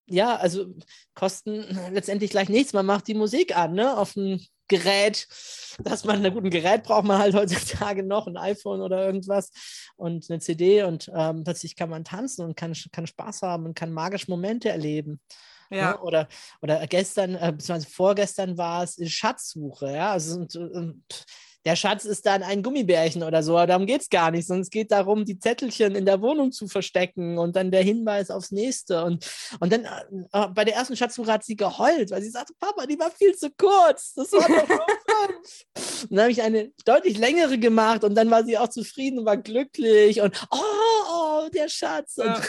[0.06, 0.66] ja, also
[1.14, 2.72] kosten letztendlich gleich nichts.
[2.72, 5.28] Man macht die Musik an, ne, auf dem Gerät,
[5.78, 9.50] dass man, ein Gerät braucht man halt heutzutage noch, ein iPhone oder irgendwas
[9.96, 13.74] und eine CD und ähm, plötzlich kann man tanzen und kann, kann Spaß haben und
[13.74, 15.20] kann magische Momente erleben.
[15.70, 15.92] Ja.
[15.92, 16.00] Ne?
[16.00, 16.28] Oder,
[16.62, 20.12] oder gestern, äh, beziehungsweise vorgestern war es Schatzsuche, ja.
[20.12, 21.04] Also und, und
[21.66, 24.62] der Schatz ist dann ein Gummibärchen oder so, aber darum geht es gar nicht, sondern
[24.62, 28.52] es geht darum, die Zettelchen in der Wohnung zu verstecken und dann der Hinweis aufs
[28.52, 29.02] nächste.
[29.04, 29.84] Und, und dann
[30.32, 33.34] äh, bei der ersten Schatzsuche hat sie geheult, weil sie sagte, Papa, die war viel
[33.34, 34.14] zu kurz.
[34.14, 34.86] Das war doch nur
[35.26, 36.02] fünf.
[36.08, 39.24] Und dann habe ich eine deutlich längere gemacht und dann war sie auch zufrieden und
[39.26, 40.58] war glücklich und oh,
[41.10, 42.14] oh der Schatz.
[42.14, 42.40] Ja,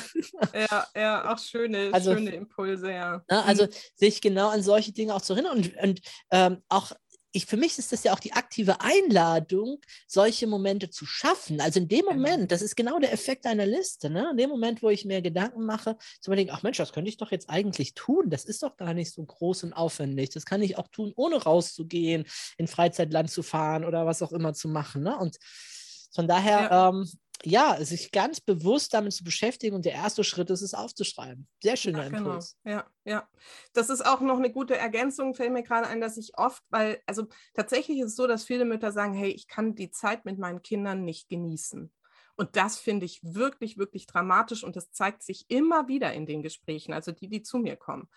[0.54, 3.24] ja, ja, auch schöne, Also- schöne Impulse, ja.
[3.32, 3.44] Ne?
[3.46, 6.92] Also sich genau an solche Dinge auch zu erinnern und, und ähm, auch
[7.32, 11.60] ich, für mich ist das ja auch die aktive Einladung, solche Momente zu schaffen.
[11.62, 12.14] Also in dem Genau.
[12.14, 14.10] Moment, das ist genau der Effekt einer Liste.
[14.10, 14.30] Ne?
[14.32, 17.18] In dem Moment, wo ich mir Gedanken mache, zu überlegen, ach Mensch, das könnte ich
[17.18, 18.30] doch jetzt eigentlich tun.
[18.30, 20.30] Das ist doch gar nicht so groß und aufwendig.
[20.30, 22.26] Das kann ich auch tun, ohne rauszugehen,
[22.58, 25.04] in Freizeitland zu fahren oder was auch immer zu machen.
[25.04, 25.18] Ne?
[25.18, 25.38] Und
[26.14, 26.90] von daher, Ja.
[26.90, 27.10] ähm,
[27.44, 31.48] ja, sich ganz bewusst damit zu beschäftigen und der erste Schritt ist es aufzuschreiben.
[31.62, 32.20] Sehr schöner Ja, genau.
[32.20, 32.58] Impuls.
[32.64, 33.30] Ja, ja.
[33.74, 37.02] Das ist auch noch eine gute Ergänzung, fällt mir gerade ein, dass ich oft, weil,
[37.06, 40.40] also tatsächlich ist es so, dass viele Mütter sagen, hey, ich kann die Zeit mit
[40.40, 41.94] meinen Kindern nicht genießen.
[42.36, 46.44] Und das finde ich wirklich, wirklich dramatisch und das zeigt sich immer wieder in den
[46.44, 48.08] Gesprächen, also die, die zu mir kommen.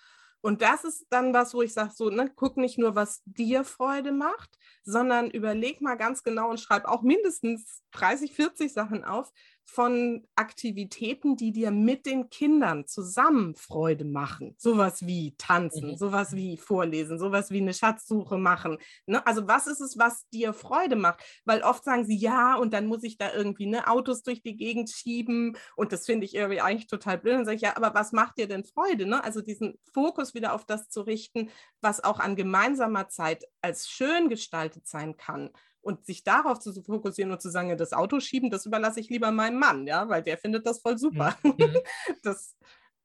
[0.43, 3.65] Und das ist dann was, wo ich sage, so, ne, guck nicht nur, was dir
[3.65, 9.33] Freude macht, sondern überleg mal ganz genau und schreib auch mindestens 30, 40 Sachen auf
[9.65, 14.57] von Aktivitäten, die dir mit den Kindern zusammen Freude machen.
[14.59, 15.97] Sowas wie tanzen, Mhm.
[15.97, 18.79] sowas wie vorlesen, sowas wie eine Schatzsuche machen.
[19.07, 19.25] Ne?
[19.27, 21.23] Also was ist es, was dir Freude macht?
[21.45, 24.57] Weil oft sagen sie, ja, und dann muss ich da irgendwie ne, Autos durch die
[24.57, 27.35] Gegend schieben und das finde ich irgendwie eigentlich total blöd.
[27.35, 29.07] Dann sage ich, ja, aber was macht dir denn Freude?
[29.07, 29.23] Ne?
[29.23, 34.29] Also diesen Fokus wieder auf das zu richten, was auch an gemeinsamer Zeit als schön
[34.29, 35.51] gestaltet sein kann.
[35.83, 39.31] Und sich darauf zu fokussieren und zu sagen, das Auto schieben, das überlasse ich lieber
[39.31, 41.37] meinem Mann, ja, weil der findet das voll super.
[41.43, 41.79] Mhm.
[42.23, 42.57] Das,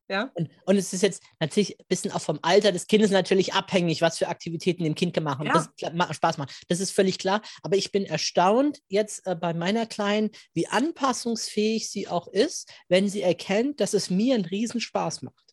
[0.08, 0.30] ja.
[0.36, 4.02] Und, und es ist jetzt natürlich ein bisschen auch vom Alter des Kindes natürlich abhängig,
[4.02, 5.48] was für Aktivitäten dem Kind gemacht haben.
[5.48, 5.90] Ja.
[5.90, 6.64] Das Spaß macht.
[6.68, 7.42] Das ist völlig klar.
[7.64, 13.10] Aber ich bin erstaunt jetzt äh, bei meiner Kleinen, wie anpassungsfähig sie auch ist, wenn
[13.10, 15.45] sie erkennt, dass es mir einen Riesenspaß macht.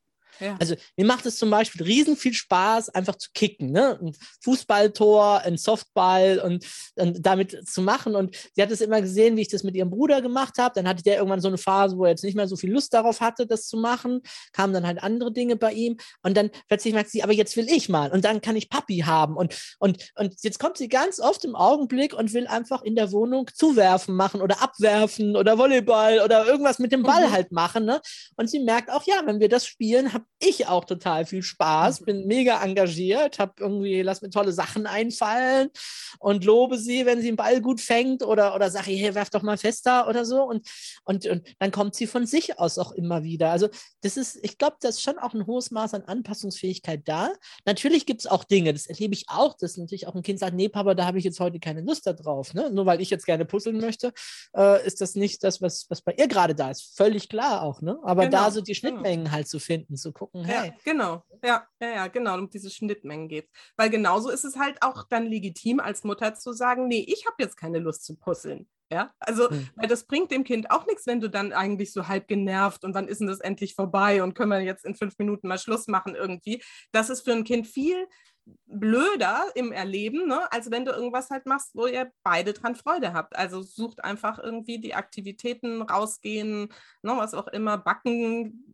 [0.43, 0.57] Ja.
[0.61, 3.71] Also mir macht es zum Beispiel riesen viel Spaß, einfach zu kicken.
[3.71, 3.99] Ne?
[4.03, 8.15] Ein Fußballtor, ein Softball und, und damit zu machen.
[8.15, 10.75] Und sie hat es immer gesehen, wie ich das mit ihrem Bruder gemacht habe.
[10.75, 12.93] Dann hatte der irgendwann so eine Phase, wo er jetzt nicht mehr so viel Lust
[12.93, 14.21] darauf hatte, das zu machen.
[14.53, 15.97] Kamen dann halt andere Dinge bei ihm.
[16.23, 18.11] Und dann plötzlich merkt sie, aber jetzt will ich mal.
[18.11, 19.37] Und dann kann ich Papi haben.
[19.37, 23.13] Und, und, und jetzt kommt sie ganz oft im Augenblick und will einfach in der
[23.13, 27.33] Wohnung zuwerfen machen oder abwerfen oder Volleyball oder irgendwas mit dem Ball Mhm.
[27.33, 27.85] halt machen.
[27.85, 28.01] Ne?
[28.37, 32.01] Und sie merkt auch, ja, wenn wir das spielen, habe ich auch total viel Spaß,
[32.01, 32.05] Mhm.
[32.05, 35.71] bin mega engagiert, habe irgendwie, lass mir tolle Sachen einfallen
[36.19, 39.43] und lobe sie, wenn sie den Ball gut fängt oder, oder sage, hey, werf doch
[39.43, 40.43] mal fester oder so.
[40.43, 40.69] Und,
[41.05, 43.51] und, und dann kommt sie von sich aus auch immer wieder.
[43.51, 43.69] Also
[44.03, 47.33] das ist, ich glaube, da ist schon auch ein hohes Maß an Anpassungsfähigkeit da.
[47.65, 50.55] Natürlich gibt es auch Dinge, das erlebe ich auch, dass natürlich auch ein Kind sagt,
[50.55, 52.55] nee, Papa, da habe ich jetzt heute keine Lust darauf.
[52.55, 52.71] Ne?
[52.71, 54.13] Nur weil ich jetzt gerne puzzeln möchte,
[54.57, 56.97] äh, ist das nicht das, was, was bei ihr gerade da ist.
[56.97, 57.81] Völlig klar auch.
[57.81, 57.99] Ne?
[58.03, 58.79] Aber da Genau, so die genau.
[58.95, 61.25] Schnittmengen halt zu finden, zu gucken, hey, Ja, genau.
[61.45, 62.35] Ja, ja, ja, genau.
[62.39, 66.53] Um diese Schnittmengen geht Weil genauso ist es halt auch dann legitim, als Mutter zu
[66.53, 68.69] sagen, nee, ich habe jetzt keine Lust zu puzzeln.
[68.91, 69.71] Ja, also, Mhm.
[69.77, 72.95] weil das bringt dem Kind auch nichts, wenn du dann eigentlich so halb genervt und
[72.95, 75.87] wann ist denn das endlich vorbei und können wir jetzt in fünf Minuten mal Schluss
[75.89, 76.63] machen irgendwie.
[76.93, 78.07] Das ist für ein Kind viel
[78.67, 83.13] blöder im Erleben, ne, als wenn du irgendwas halt machst, wo ihr beide dran Freude
[83.13, 83.37] habt.
[83.37, 86.69] Also sucht einfach irgendwie die Aktivitäten, rausgehen,
[87.03, 88.72] ne, was auch immer, backen,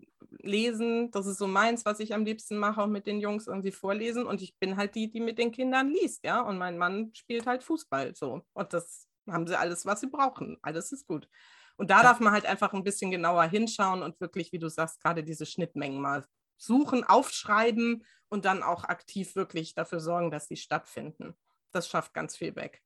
[0.48, 1.10] lesen.
[1.12, 4.26] Das ist so meins, was ich am liebsten mache, auch mit den Jungs irgendwie vorlesen.
[4.26, 6.40] Und ich bin halt die, die mit den Kindern liest, ja.
[6.40, 8.42] Und mein Mann spielt halt Fußball so.
[8.54, 10.58] Und das haben sie alles, was sie brauchen.
[10.62, 11.28] Alles ist gut.
[11.76, 12.02] Und da Ja.
[12.04, 15.46] darf man halt einfach ein bisschen genauer hinschauen und wirklich, wie du sagst, gerade diese
[15.46, 21.34] Schnittmengen mal suchen, aufschreiben und dann auch aktiv wirklich dafür sorgen, dass sie stattfinden.
[21.70, 22.82] Das schafft ganz viel weg.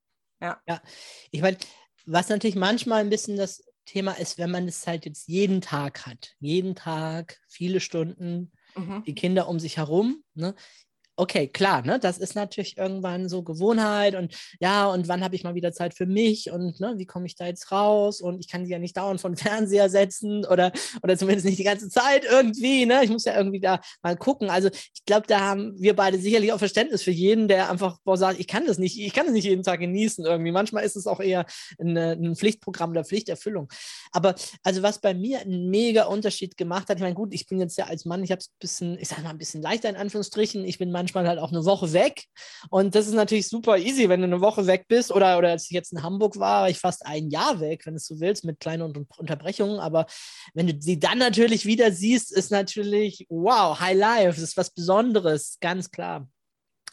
[1.30, 1.56] Ich meine,
[2.04, 6.06] was natürlich manchmal ein bisschen das Thema ist, wenn man es halt jetzt jeden Tag
[6.06, 9.02] hat, jeden Tag, viele Stunden, Mhm.
[9.06, 10.54] die Kinder um sich herum, ne?
[11.22, 12.00] Okay, klar, ne?
[12.00, 15.94] Das ist natürlich irgendwann so Gewohnheit und ja, und wann habe ich mal wieder Zeit
[15.94, 18.20] für mich und ne, wie komme ich da jetzt raus?
[18.20, 21.64] Und ich kann sie ja nicht dauernd von Fernseher setzen oder, oder zumindest nicht die
[21.64, 23.04] ganze Zeit irgendwie, ne?
[23.04, 24.50] Ich muss ja irgendwie da mal gucken.
[24.50, 28.16] Also ich glaube, da haben wir beide sicherlich auch Verständnis für jeden, der einfach boah,
[28.16, 30.50] sagt, ich kann das nicht, ich kann das nicht jeden Tag genießen irgendwie.
[30.50, 31.46] Manchmal ist es auch eher
[31.78, 33.68] ein, ein Pflichtprogramm oder Pflichterfüllung.
[34.10, 37.60] Aber also was bei mir einen mega Unterschied gemacht hat, ich meine, gut, ich bin
[37.60, 39.88] jetzt ja als Mann, ich habe es ein bisschen, ich sage mal, ein bisschen leichter
[39.88, 40.64] in Anführungsstrichen.
[40.64, 42.24] Ich bin manchmal manchmal halt auch eine Woche weg.
[42.70, 45.12] Und das ist natürlich super easy, wenn du eine Woche weg bist.
[45.12, 47.94] Oder, oder als ich jetzt in Hamburg war, war ich fast ein Jahr weg, wenn
[47.94, 49.78] du so willst, mit kleinen Unterbrechungen.
[49.80, 50.06] Aber
[50.54, 54.70] wenn du sie dann natürlich wieder siehst, ist natürlich, wow, High Life, das ist was
[54.70, 56.28] Besonderes, ganz klar.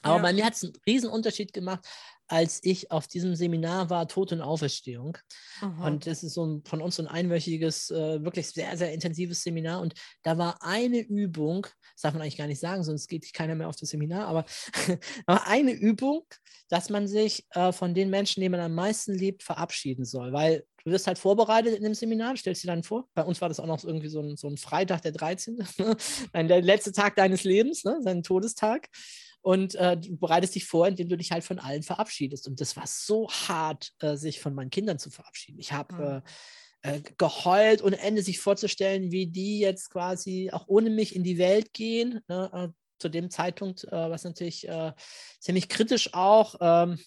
[0.01, 0.21] Aber ja.
[0.21, 1.85] bei mir hat es einen riesen Unterschied gemacht,
[2.29, 5.17] als ich auf diesem Seminar war, Tod und Auferstehung.
[5.61, 5.81] Mhm.
[5.81, 9.41] Und das ist so ein, von uns so ein einwöchiges, äh, wirklich sehr, sehr intensives
[9.41, 9.81] Seminar.
[9.81, 11.65] Und da war eine Übung,
[11.95, 14.45] das darf man eigentlich gar nicht sagen, sonst geht keiner mehr auf das Seminar, aber
[15.25, 16.23] war eine Übung,
[16.69, 20.31] dass man sich äh, von den Menschen, die man am meisten liebt, verabschieden soll.
[20.31, 23.09] Weil du wirst halt vorbereitet in dem Seminar, stellst dir dann vor.
[23.15, 25.57] Bei uns war das auch noch irgendwie so ein, so ein Freitag, der 13.,
[26.33, 27.97] der letzte Tag deines Lebens, ne?
[28.01, 28.87] sein Todestag
[29.41, 32.47] und äh, du bereitest dich vor, indem du dich halt von allen verabschiedest.
[32.47, 35.59] Und das war so hart, äh, sich von meinen Kindern zu verabschieden.
[35.59, 36.23] Ich habe
[36.83, 36.89] mhm.
[36.89, 41.37] äh, geheult ohne Ende, sich vorzustellen, wie die jetzt quasi auch ohne mich in die
[41.37, 42.19] Welt gehen.
[42.27, 42.49] Ne?
[42.53, 42.67] Äh,
[42.99, 44.91] zu dem Zeitpunkt, äh, was natürlich äh,
[45.39, 46.55] ziemlich kritisch auch.
[46.59, 46.99] Ähm,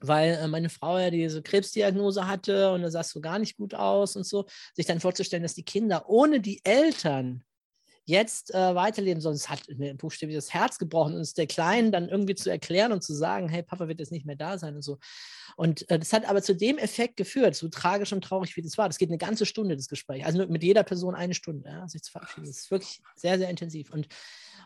[0.00, 3.74] weil meine Frau ja diese Krebsdiagnose hatte und da sah es so gar nicht gut
[3.74, 7.42] aus und so, sich dann vorzustellen, dass die Kinder ohne die Eltern
[8.06, 9.32] jetzt äh, weiterleben soll.
[9.32, 12.92] Es hat mir buchstäblich das Herz gebrochen und es der Kleinen dann irgendwie zu erklären
[12.92, 14.98] und zu sagen, hey, Papa wird jetzt nicht mehr da sein und so.
[15.56, 18.76] Und äh, das hat aber zu dem Effekt geführt, so tragisch und traurig wie das
[18.76, 18.88] war.
[18.88, 20.24] Das geht eine ganze Stunde, das Gespräch.
[20.26, 22.46] Also mit jeder Person eine Stunde, ja, sich zu verabschieden.
[22.46, 23.90] Das ist wirklich sehr, sehr intensiv.
[23.90, 24.08] Und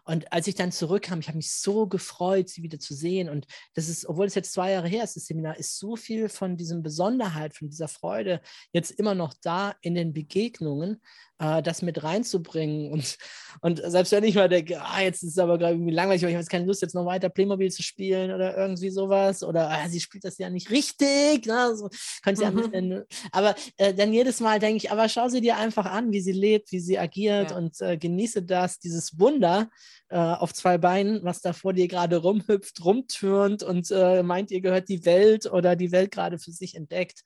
[0.08, 3.28] und als ich dann zurückkam, ich habe mich so gefreut, sie wieder zu sehen.
[3.28, 6.30] Und das ist, obwohl es jetzt zwei Jahre her ist, das Seminar, ist so viel
[6.30, 8.40] von diesem Besonderheit, von dieser Freude
[8.72, 11.02] jetzt immer noch da in den Begegnungen,
[11.38, 12.90] äh, das mit reinzubringen.
[12.90, 13.18] Und,
[13.60, 16.26] und selbst wenn ich mal denke, ah, jetzt ist es aber gerade irgendwie langweilig, ich
[16.26, 19.42] habe jetzt keine Lust, jetzt noch weiter Playmobil zu spielen oder irgendwie sowas.
[19.42, 21.44] Oder ah, sie spielt das ja nicht richtig.
[21.44, 21.76] Ne?
[21.76, 21.90] So,
[22.22, 22.56] könnte ja mhm.
[22.56, 26.22] bisschen, aber äh, dann jedes Mal denke ich, aber schau sie dir einfach an, wie
[26.22, 27.58] sie lebt, wie sie agiert ja.
[27.58, 29.68] und äh, genieße das, dieses Wunder
[30.08, 34.60] äh, auf zwei Beinen, was da vor dir gerade rumhüpft, rumtürnt und äh, meint, ihr
[34.60, 37.22] gehört die Welt oder die Welt gerade für sich entdeckt.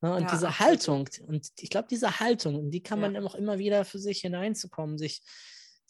[0.00, 0.14] Ne?
[0.14, 0.68] Und ja, diese absolut.
[0.68, 3.22] Haltung, und ich glaube, diese Haltung, die kann man ja.
[3.22, 5.22] auch immer wieder für sich hineinzukommen, sich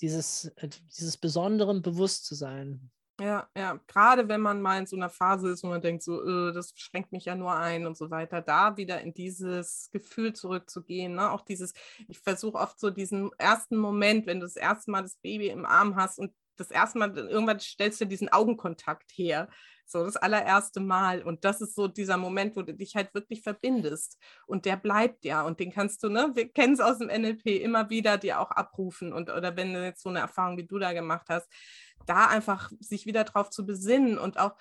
[0.01, 2.91] dieses, äh, dieses Besonderen bewusst zu sein.
[3.19, 6.23] Ja, ja, gerade wenn man mal in so einer Phase ist, wo man denkt, so,
[6.23, 10.35] äh, das schränkt mich ja nur ein und so weiter, da wieder in dieses Gefühl
[10.35, 11.15] zurückzugehen.
[11.15, 11.31] Ne?
[11.31, 11.73] Auch dieses,
[12.09, 15.65] ich versuche oft so diesen ersten Moment, wenn du das erste Mal das Baby im
[15.65, 19.49] Arm hast und das erste Mal, irgendwann stellst du diesen Augenkontakt her.
[19.89, 21.23] So das allererste Mal.
[21.23, 24.19] Und das ist so dieser Moment, wo du dich halt wirklich verbindest.
[24.47, 25.43] Und der bleibt ja.
[25.43, 28.51] Und den kannst du, ne, wir kennen es aus dem NLP, immer wieder dir auch
[28.51, 29.13] abrufen.
[29.13, 31.49] Und oder wenn du jetzt so eine Erfahrung wie du da gemacht hast,
[32.07, 34.55] da einfach sich wieder drauf zu besinnen und auch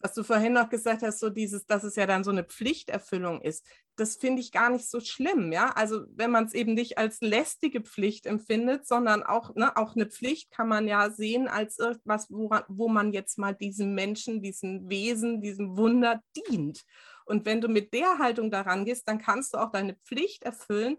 [0.00, 3.40] was du vorhin noch gesagt hast, so dieses, dass es ja dann so eine Pflichterfüllung
[3.40, 5.70] ist, das finde ich gar nicht so schlimm, ja.
[5.70, 10.06] Also wenn man es eben nicht als lästige Pflicht empfindet, sondern auch, ne, auch eine
[10.06, 14.88] Pflicht kann man ja sehen als irgendwas, woran, wo man jetzt mal diesem Menschen, diesem
[14.88, 16.84] Wesen, diesem Wunder dient.
[17.24, 20.98] Und wenn du mit der Haltung daran gehst, dann kannst du auch deine Pflicht erfüllen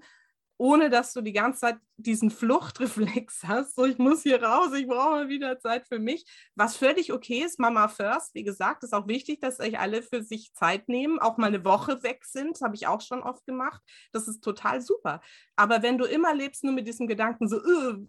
[0.57, 3.75] ohne dass du die ganze Zeit diesen Fluchtreflex hast.
[3.75, 6.25] So, ich muss hier raus, ich brauche mal wieder Zeit für mich.
[6.55, 8.33] Was völlig okay ist, Mama first.
[8.33, 11.65] Wie gesagt, ist auch wichtig, dass euch alle für sich Zeit nehmen, auch mal eine
[11.65, 12.59] Woche weg sind.
[12.61, 13.81] habe ich auch schon oft gemacht.
[14.11, 15.21] Das ist total super.
[15.55, 17.59] Aber wenn du immer lebst nur mit diesem Gedanken, so,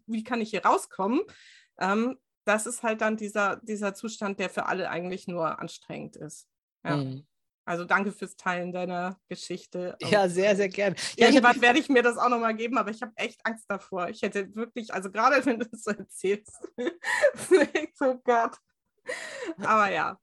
[0.06, 1.22] wie kann ich hier rauskommen?
[1.78, 6.48] Ähm, das ist halt dann dieser, dieser Zustand, der für alle eigentlich nur anstrengend ist.
[6.84, 6.96] Ja.
[6.98, 7.26] Mhm.
[7.66, 9.96] Also danke fürs Teilen deiner Geschichte.
[10.00, 10.94] Ja, sehr, sehr gerne.
[11.16, 14.08] Ja, Irgendwann werde ich mir das auch nochmal geben, aber ich habe echt Angst davor.
[14.08, 16.56] Ich hätte wirklich, also gerade wenn du das so erzählst,
[17.94, 18.56] so Gott.
[19.58, 20.16] Aber ja,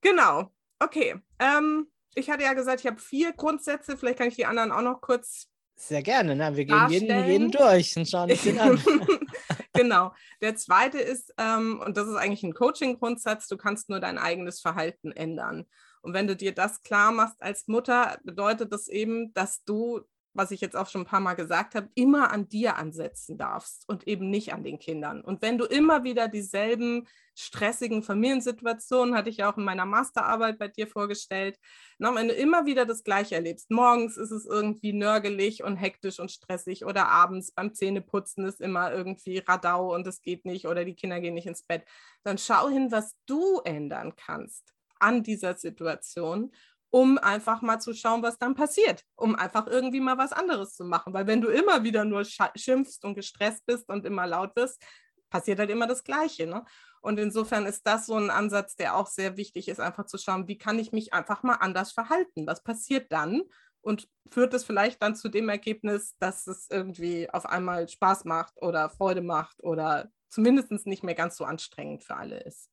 [0.00, 0.52] genau.
[0.78, 1.16] Okay.
[1.40, 3.96] Ähm, ich hatte ja gesagt, ich habe vier Grundsätze.
[3.96, 5.48] Vielleicht kann ich die anderen auch noch kurz.
[5.74, 6.36] Sehr gerne.
[6.36, 8.80] Na, wir gehen jeden, jeden durch und schauen uns den an.
[9.72, 10.12] genau.
[10.40, 14.60] Der zweite ist, ähm, und das ist eigentlich ein Coaching-Grundsatz, du kannst nur dein eigenes
[14.60, 15.66] Verhalten ändern.
[16.02, 20.00] Und wenn du dir das klar machst als Mutter, bedeutet das eben, dass du,
[20.34, 23.88] was ich jetzt auch schon ein paar Mal gesagt habe, immer an dir ansetzen darfst
[23.88, 25.20] und eben nicht an den Kindern.
[25.20, 30.58] Und wenn du immer wieder dieselben stressigen Familiensituationen, hatte ich ja auch in meiner Masterarbeit
[30.58, 31.58] bei dir vorgestellt,
[31.98, 36.18] na, wenn du immer wieder das Gleiche erlebst, morgens ist es irgendwie nörgelig und hektisch
[36.18, 40.84] und stressig oder abends beim Zähneputzen ist immer irgendwie Radau und es geht nicht oder
[40.84, 41.84] die Kinder gehen nicht ins Bett,
[42.24, 46.52] dann schau hin, was du ändern kannst an dieser Situation,
[46.90, 50.84] um einfach mal zu schauen, was dann passiert, um einfach irgendwie mal was anderes zu
[50.84, 51.12] machen.
[51.12, 54.82] Weil wenn du immer wieder nur schimpfst und gestresst bist und immer laut bist,
[55.30, 56.46] passiert halt immer das Gleiche.
[56.46, 56.64] Ne?
[57.00, 60.48] Und insofern ist das so ein Ansatz, der auch sehr wichtig ist, einfach zu schauen,
[60.48, 62.46] wie kann ich mich einfach mal anders verhalten?
[62.46, 63.42] Was passiert dann?
[63.80, 68.54] Und führt es vielleicht dann zu dem Ergebnis, dass es irgendwie auf einmal Spaß macht
[68.60, 72.70] oder Freude macht oder zumindest nicht mehr ganz so anstrengend für alle ist.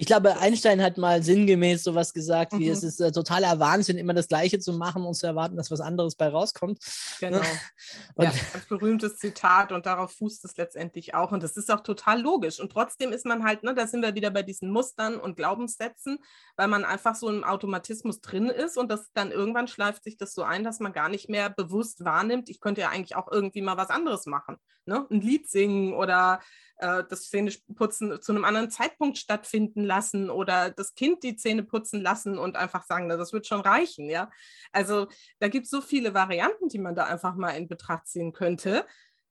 [0.00, 2.72] Ich glaube, Einstein hat mal sinngemäß sowas gesagt, wie Mhm.
[2.72, 5.82] es ist äh, totaler Wahnsinn, immer das Gleiche zu machen und zu erwarten, dass was
[5.82, 6.78] anderes bei rauskommt.
[7.20, 7.38] Genau.
[8.14, 11.32] Und ja, ganz berühmtes Zitat und darauf fußt es letztendlich auch.
[11.32, 12.60] Und das ist auch total logisch.
[12.60, 16.18] Und trotzdem ist man halt, ne, da sind wir wieder bei diesen Mustern und Glaubenssätzen,
[16.56, 20.32] weil man einfach so im Automatismus drin ist und das dann irgendwann schleift sich das
[20.32, 23.60] so ein, dass man gar nicht mehr bewusst wahrnimmt, ich könnte ja eigentlich auch irgendwie
[23.60, 24.56] mal was anderes machen.
[24.86, 25.06] Ne?
[25.10, 26.40] Ein Lied singen oder
[26.80, 32.00] äh, das Zähneputzen zu einem anderen Zeitpunkt stattfinden lassen oder das Kind die Zähne putzen
[32.00, 34.30] lassen und einfach sagen, na, das wird schon reichen, ja.
[34.72, 38.32] Also da gibt es so viele Varianten, die man da einfach mal in Betracht ziehen
[38.32, 38.86] könnte,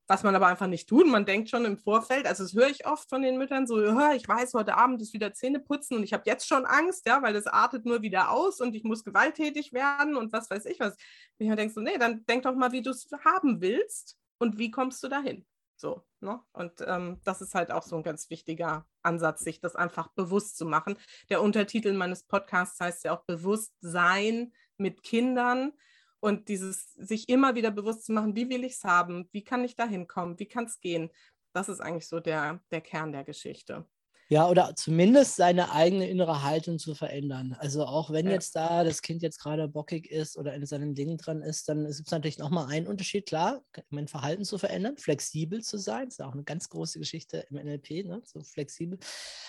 [0.07, 1.05] was man aber einfach nicht tut.
[1.07, 4.13] Man denkt schon im Vorfeld, also das höre ich oft von den Müttern so, "Hör,
[4.15, 7.21] ich weiß, heute Abend ist wieder Zähne putzen und ich habe jetzt schon Angst, ja,
[7.21, 10.79] weil das artet nur wieder aus und ich muss gewalttätig werden und was weiß ich
[10.79, 10.95] was.
[11.37, 14.57] Und ich denke so, nee, dann denk doch mal, wie du es haben willst und
[14.57, 15.45] wie kommst du dahin.
[15.79, 16.41] So, ne?
[16.51, 20.57] Und ähm, das ist halt auch so ein ganz wichtiger Ansatz, sich das einfach bewusst
[20.57, 20.97] zu machen.
[21.29, 25.71] Der Untertitel meines Podcasts heißt ja auch Bewusstsein mit Kindern
[26.19, 29.63] und dieses sich immer wieder bewusst zu machen, wie will ich es haben, wie kann
[29.63, 31.11] ich da hinkommen, wie kann es gehen.
[31.53, 33.87] Das ist eigentlich so der, der Kern der Geschichte.
[34.31, 37.55] Ja, oder zumindest seine eigene innere Haltung zu verändern.
[37.57, 38.33] Also auch wenn Ja.
[38.33, 41.83] jetzt da das Kind jetzt gerade bockig ist oder in seinen Dingen dran ist, dann
[41.87, 46.21] ist es natürlich nochmal ein Unterschied, klar, mein Verhalten zu verändern, flexibel zu sein, ist
[46.21, 48.21] auch eine ganz große Geschichte im NLP, ne?
[48.23, 48.99] so flexibel.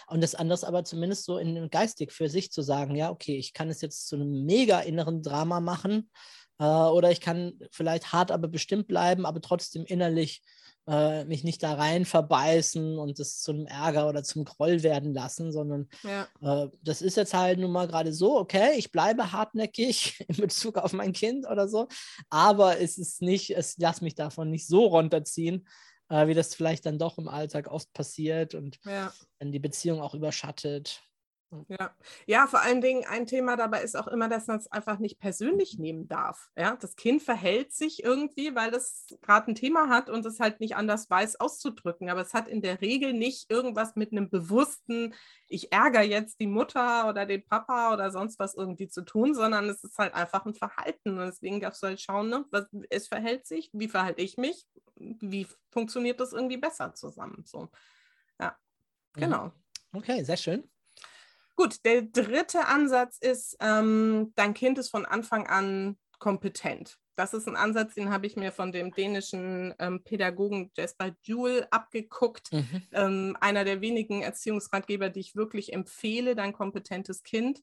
[0.06, 3.52] Und das andere aber zumindest so in geistig für sich zu sagen, ja, okay, ich
[3.52, 6.10] kann es jetzt zu einem mega inneren Drama machen
[6.58, 10.42] äh, oder ich kann vielleicht hart, aber bestimmt bleiben, aber trotzdem innerlich
[10.88, 15.52] äh, mich nicht da rein verbeißen und das zum Ärger oder zum Groll werden lassen,
[15.52, 16.28] sondern Ja.
[16.42, 20.78] äh, das ist jetzt halt nun mal gerade so, okay, ich bleibe hartnäckig in Bezug
[20.78, 21.88] auf mein Kind oder so,
[22.30, 25.66] aber es ist nicht, es lass mich davon nicht so runterziehen,
[26.08, 29.12] äh, wie das vielleicht dann doch im Alltag oft passiert und Ja.
[29.38, 31.02] dann die Beziehung auch überschattet.
[31.68, 31.96] Ja.
[32.26, 35.18] ja, vor allen Dingen ein Thema dabei ist auch immer, dass man es einfach nicht
[35.18, 36.50] persönlich nehmen darf.
[36.56, 36.76] Ja?
[36.76, 40.76] Das Kind verhält sich irgendwie, weil es gerade ein Thema hat und es halt nicht
[40.76, 42.08] anders weiß auszudrücken.
[42.08, 45.14] Aber es hat in der Regel nicht irgendwas mit einem bewussten,
[45.48, 49.68] ich ärgere jetzt die Mutter oder den Papa oder sonst was irgendwie zu tun, sondern
[49.68, 51.18] es ist halt einfach ein Verhalten.
[51.18, 54.66] Und deswegen darfst du halt schauen, ne, was, es verhält sich, wie verhalte ich mich,
[54.94, 57.42] wie funktioniert das irgendwie besser zusammen.
[57.44, 57.70] So.
[58.40, 58.56] Ja,
[59.16, 59.20] Mhm.
[59.20, 59.52] genau.
[59.92, 60.70] Okay, sehr schön.
[61.60, 66.96] Gut, der dritte Ansatz ist, ähm, dein Kind ist von Anfang an kompetent.
[67.16, 71.66] Das ist ein Ansatz, den habe ich mir von dem dänischen ähm, Pädagogen Jesper Juhl
[71.70, 72.50] abgeguckt.
[72.50, 72.82] Mhm.
[72.92, 77.62] Ähm, einer der wenigen Erziehungsratgeber, die ich wirklich empfehle, dein kompetentes Kind,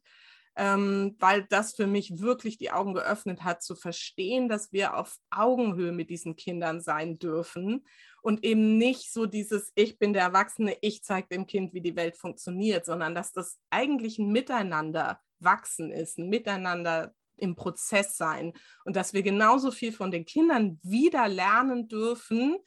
[0.57, 5.17] ähm, weil das für mich wirklich die Augen geöffnet hat, zu verstehen, dass wir auf
[5.29, 7.85] Augenhöhe mit diesen Kindern sein dürfen
[8.23, 11.95] und eben nicht so dieses Ich bin der Erwachsene, ich zeige dem Kind, wie die
[11.95, 18.53] Welt funktioniert, sondern dass das eigentlich ein Miteinander wachsen ist, ein Miteinander im Prozess sein
[18.83, 22.57] und dass wir genauso viel von den Kindern wieder lernen dürfen,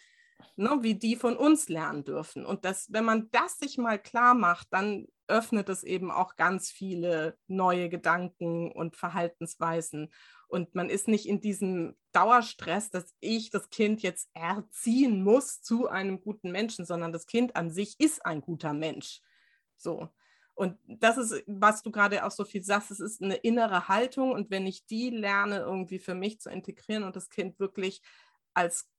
[0.56, 2.44] ne, wie die von uns lernen dürfen.
[2.44, 6.70] Und dass, wenn man das sich mal klar macht, dann öffnet es eben auch ganz
[6.70, 10.12] viele neue Gedanken und Verhaltensweisen.
[10.48, 15.88] Und man ist nicht in diesem Dauerstress, dass ich das Kind jetzt erziehen muss zu
[15.88, 19.20] einem guten Menschen, sondern das Kind an sich ist ein guter Mensch.
[19.76, 20.08] So.
[20.54, 24.32] Und das ist, was du gerade auch so viel sagst, es ist eine innere Haltung.
[24.32, 28.02] Und wenn ich die lerne, irgendwie für mich zu integrieren und das Kind wirklich
[28.52, 28.90] als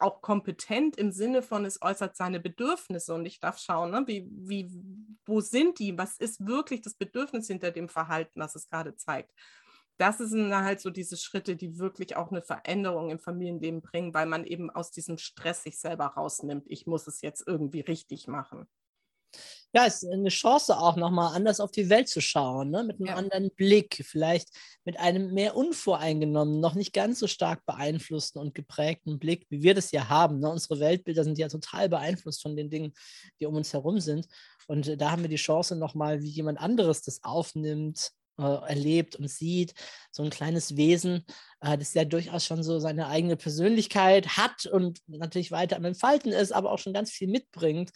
[0.00, 4.28] auch kompetent im Sinne von, es äußert seine Bedürfnisse und ich darf schauen, ne, wie,
[4.30, 4.70] wie,
[5.24, 9.32] wo sind die, was ist wirklich das Bedürfnis hinter dem Verhalten, was es gerade zeigt.
[9.98, 14.26] Das sind halt so diese Schritte, die wirklich auch eine Veränderung im Familienleben bringen, weil
[14.26, 16.64] man eben aus diesem Stress sich selber rausnimmt.
[16.66, 18.66] Ich muss es jetzt irgendwie richtig machen.
[19.74, 22.84] Ja, es ist eine Chance auch nochmal anders auf die Welt zu schauen, ne?
[22.84, 23.14] mit einem Ja.
[23.14, 24.48] anderen Blick, vielleicht
[24.84, 29.74] mit einem mehr unvoreingenommenen, noch nicht ganz so stark beeinflussten und geprägten Blick, wie wir
[29.74, 30.40] das ja haben.
[30.40, 30.50] Ne?
[30.50, 32.92] Unsere Weltbilder sind ja total beeinflusst von den Dingen,
[33.40, 34.26] die um uns herum sind.
[34.66, 39.16] Und äh, da haben wir die Chance nochmal, wie jemand anderes das aufnimmt, äh, erlebt
[39.16, 39.72] und sieht.
[40.10, 41.24] So ein kleines Wesen,
[41.60, 46.30] äh, das ja durchaus schon so seine eigene Persönlichkeit hat und natürlich weiter am Entfalten
[46.32, 47.90] ist, aber auch schon ganz viel mitbringt.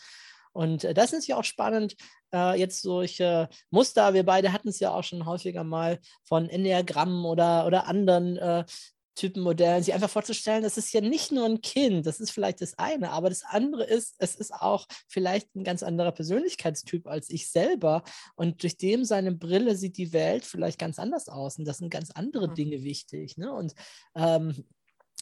[0.57, 1.97] Und äh, das ist ja auch spannend,
[2.35, 4.15] äh, jetzt solche Muster.
[4.15, 8.65] Wir beide hatten es ja auch schon häufiger mal von Enneagrammen oder, oder anderen äh,
[9.17, 12.79] Typenmodellen, sich einfach vorzustellen, das ist ja nicht nur ein Kind, das ist vielleicht das
[12.79, 17.51] eine, aber das andere ist, es ist auch vielleicht ein ganz anderer Persönlichkeitstyp als ich
[17.51, 18.03] selber.
[18.35, 21.59] Und durch dem seine Brille sieht die Welt vielleicht ganz anders aus.
[21.59, 22.55] Und das sind ganz andere Mhm.
[22.55, 23.39] Dinge wichtig.
[23.39, 23.51] Ne?
[23.51, 23.75] Und
[24.15, 24.67] ähm,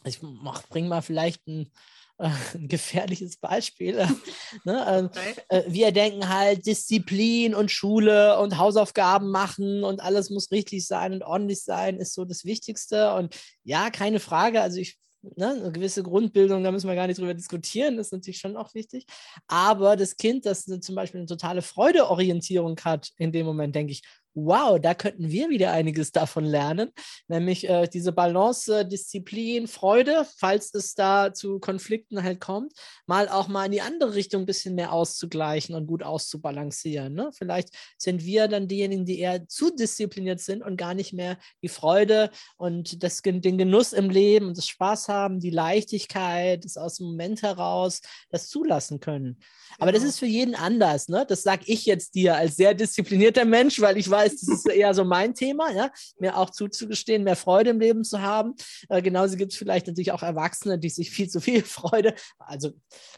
[0.05, 0.21] ich
[0.69, 1.71] bringe mal vielleicht ein,
[2.19, 3.99] äh, ein gefährliches Beispiel.
[3.99, 4.07] Äh,
[4.65, 5.11] ne?
[5.15, 10.87] Ähm, äh, wir denken halt Disziplin und Schule und Hausaufgaben machen und alles muss richtig
[10.87, 13.15] sein und ordentlich sein, ist so das Wichtigste.
[13.15, 13.35] Und
[13.65, 14.61] ja, keine Frage.
[14.61, 14.99] Also ich,
[15.37, 18.75] ne, eine gewisse Grundbildung, da müssen wir gar nicht drüber diskutieren, ist natürlich schon auch
[18.75, 19.07] wichtig.
[19.47, 24.03] Aber das Kind, das zum Beispiel eine totale Freudeorientierung hat, in dem Moment denke ich,
[24.35, 26.91] wow, da könnten wir wieder einiges davon lernen,
[27.29, 32.73] nämlich äh, diese Balance, äh, Disziplin, Freude, falls es da zu Konflikten halt kommt,
[33.07, 37.15] mal auch mal in die andere Richtung ein bisschen mehr auszugleichen und gut auszubalancieren.
[37.15, 37.31] Ne?
[37.33, 41.69] Vielleicht sind wir dann diejenigen, die eher zu diszipliniert sind und gar nicht mehr die
[41.69, 46.97] Freude und das, den Genuss im Leben und das Spaß haben, die Leichtigkeit, das aus
[46.97, 49.39] dem Moment heraus, das zulassen können.
[49.79, 50.11] Aber das Genau.
[50.11, 51.09] ist für jeden anders.
[51.09, 51.25] Ne?
[51.27, 54.95] Das sage ich jetzt dir als sehr disziplinierter Mensch, weil ich weiß, das ist eher
[54.95, 55.91] so mein Thema, ja?
[56.19, 58.55] mir auch zuzugestehen, mehr Freude im Leben zu haben.
[58.89, 62.73] Äh, genauso gibt es vielleicht natürlich auch Erwachsene, die sich viel zu viel Freude, also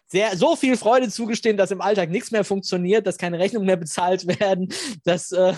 [0.07, 3.77] sehr, so viel Freude zugestehen, dass im Alltag nichts mehr funktioniert, dass keine Rechnungen mehr
[3.77, 4.69] bezahlt werden,
[5.05, 5.55] dass äh,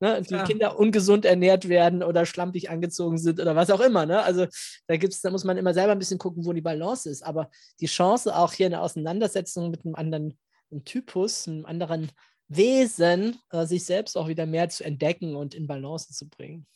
[0.00, 0.44] ne, die Ja.
[0.44, 4.06] Kinder ungesund ernährt werden oder schlampig angezogen sind oder was auch immer.
[4.06, 4.22] Ne?
[4.22, 4.46] Also
[4.86, 7.22] da gibt's, da muss man immer selber ein bisschen gucken, wo die Balance ist.
[7.22, 10.38] Aber die Chance, auch hier eine Auseinandersetzung mit einem anderen
[10.70, 12.10] einem Typus, einem anderen
[12.50, 16.66] Wesen, äh, sich selbst auch wieder mehr zu entdecken und in Balance zu bringen.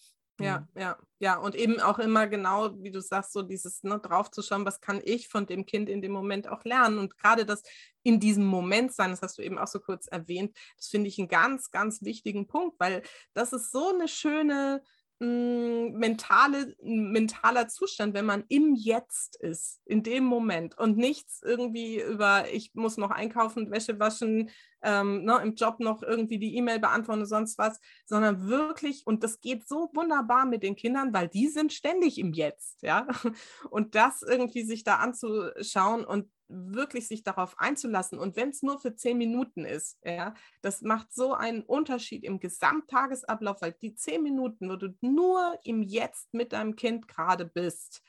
[0.41, 1.37] Ja, ja, ja.
[1.37, 5.29] Und eben auch immer genau, wie du sagst, so dieses ne, draufzuschauen, was kann ich
[5.29, 6.99] von dem Kind in dem Moment auch lernen.
[6.99, 7.62] Und gerade das
[8.03, 11.18] in diesem Moment sein, das hast du eben auch so kurz erwähnt, das finde ich
[11.18, 13.03] einen ganz, ganz wichtigen Punkt, weil
[13.33, 14.83] das ist so eine schöne
[15.20, 22.01] mh, mentale, mentaler Zustand, wenn man im Jetzt ist, in dem Moment und nichts irgendwie
[22.01, 24.51] über, ich muss noch einkaufen, Wäsche waschen,
[24.85, 29.24] ähm, ne, im Job noch irgendwie die E-Mail beantworten und sonst was, sondern wirklich, und
[29.24, 33.07] das geht so wunderbar mit den Kindern, weil die sind ständig im Jetzt, ja.
[33.70, 38.78] Und das irgendwie sich da anzuschauen und wirklich sich darauf einzulassen und wenn es nur
[38.78, 44.22] für zehn Minuten ist, ja, das macht so einen Unterschied im Gesamttagesablauf, weil die zehn
[44.22, 48.03] Minuten, wo du nur im Jetzt mit deinem Kind gerade bist,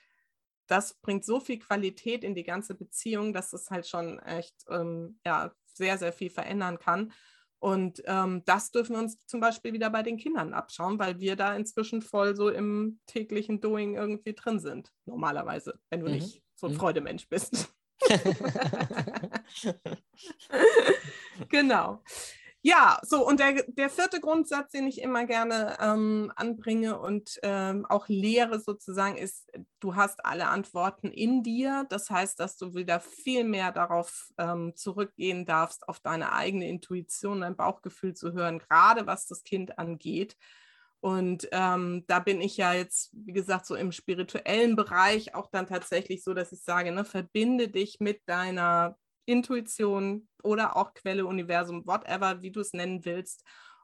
[0.67, 5.19] das bringt so viel Qualität in die ganze Beziehung, dass es halt schon echt ähm,
[5.26, 7.11] ja, sehr, sehr viel verändern kann.
[7.59, 11.36] Und ähm, das dürfen wir uns zum Beispiel wieder bei den Kindern abschauen, weil wir
[11.36, 16.13] da inzwischen voll so im täglichen Doing irgendwie drin sind, normalerweise, wenn du Mhm.
[16.13, 16.78] nicht so ein Mhm.
[16.78, 17.73] Freudemensch bist.
[21.49, 22.03] genau.
[22.68, 27.86] Ja, so und der, der vierte Grundsatz, den ich immer gerne ähm, anbringe und ähm,
[27.86, 31.86] auch lehre sozusagen, ist, du hast alle Antworten in dir.
[31.89, 37.41] Das heißt, dass du wieder viel mehr darauf ähm, zurückgehen darfst, auf deine eigene Intuition,
[37.41, 40.36] dein Bauchgefühl zu hören, gerade was das Kind angeht.
[41.01, 45.68] Und ähm, da bin ich ja jetzt, wie gesagt, so im spirituellen Bereich auch dann
[45.68, 51.86] tatsächlich so, dass ich sage, ne, verbinde dich mit deiner Intuition oder auch Quelle, Universum,
[51.86, 53.43] whatever, wie du es nennen willst.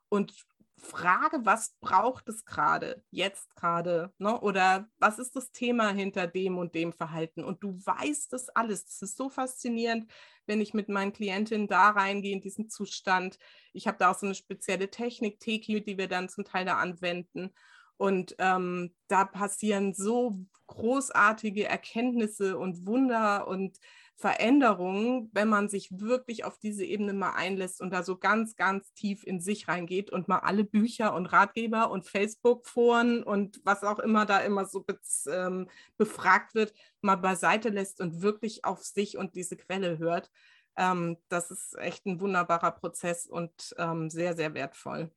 [0.09, 0.33] Und
[0.81, 4.39] frage, was braucht es gerade, jetzt gerade, ne?
[4.41, 7.43] oder was ist das Thema hinter dem und dem Verhalten?
[7.43, 8.85] Und du weißt das alles.
[8.85, 10.11] Das ist so faszinierend,
[10.47, 13.37] wenn ich mit meinen Klientinnen da reingehe in diesen Zustand.
[13.73, 16.77] Ich habe da auch so eine spezielle Technik, Teki, die wir dann zum Teil da
[16.77, 17.53] anwenden.
[17.97, 20.35] Und ähm, da passieren so
[20.65, 23.77] großartige Erkenntnisse und Wunder und
[24.21, 28.93] Veränderungen, wenn man sich wirklich auf diese Ebene mal einlässt und da so ganz, ganz
[28.93, 33.99] tief in sich reingeht und mal alle Bücher und Ratgeber und Facebook-Foren und was auch
[33.99, 35.67] immer da immer so be ähm,
[35.97, 40.29] befragt wird, mal beiseite lässt und wirklich auf sich und diese Quelle hört.
[40.77, 45.11] Ähm, das ist echt ein wunderbarer Prozess und ähm, sehr, sehr wertvoll.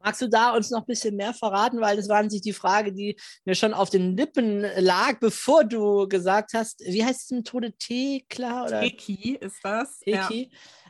[0.00, 1.80] Magst du da uns noch ein bisschen mehr verraten?
[1.80, 5.64] Weil das war an sich die Frage, die mir schon auf den Lippen lag, bevor
[5.64, 10.00] du gesagt hast, wie heißt die Methode Tekla oder Teki ist das.
[10.04, 10.28] Ja.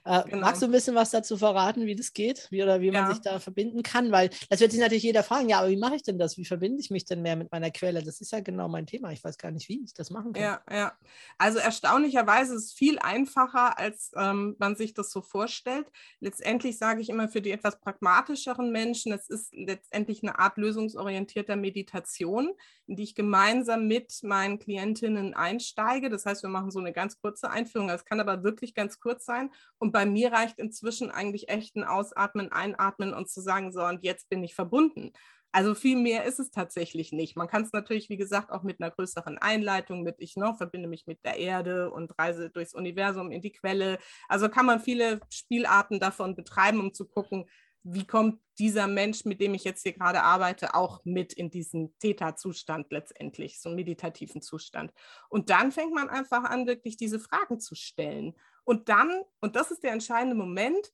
[0.08, 0.46] Äh, genau.
[0.46, 2.46] Magst du ein bisschen was dazu verraten, wie das geht?
[2.50, 3.10] Wie oder wie man Ja.
[3.12, 4.10] sich da verbinden kann?
[4.10, 6.38] Weil das wird sich natürlich jeder fragen, ja, aber wie mache ich denn das?
[6.38, 8.02] Wie verbinde ich mich denn mehr mit meiner Quelle?
[8.02, 9.12] Das ist ja genau mein Thema.
[9.12, 10.42] Ich weiß gar nicht, wie ich das machen kann.
[10.42, 10.92] Ja, ja.
[11.36, 15.92] Also erstaunlicherweise ist es viel einfacher, als ähm, man sich das so vorstellt.
[16.20, 21.56] Letztendlich sage ich immer für die etwas pragmatischeren Menschen, es ist letztendlich eine Art lösungsorientierter
[21.56, 22.54] Meditation,
[22.86, 26.08] in die ich gemeinsam mit meinen Klientinnen einsteige.
[26.08, 27.90] Das heißt, wir machen so eine ganz kurze Einführung.
[27.90, 29.50] Es kann aber wirklich ganz kurz sein.
[29.76, 34.04] Und bei mir reicht inzwischen eigentlich echt ein Ausatmen, Einatmen und zu sagen, so, und
[34.04, 35.10] jetzt bin ich verbunden.
[35.50, 37.36] Also viel mehr ist es tatsächlich nicht.
[37.36, 40.86] Man kann es natürlich, wie gesagt, auch mit einer größeren Einleitung, mit ich noch verbinde
[40.86, 43.98] mich mit der Erde und reise durchs Universum in die Quelle.
[44.28, 47.46] Also kann man viele Spielarten davon betreiben, um zu gucken,
[47.82, 51.98] wie kommt dieser Mensch, mit dem ich jetzt hier gerade arbeite, auch mit in diesen
[51.98, 54.92] Theta-Zustand letztendlich, so einen meditativen Zustand.
[55.28, 58.34] Und dann fängt man einfach an, wirklich diese Fragen zu stellen.
[58.68, 60.92] Und dann, und das ist der entscheidende Moment,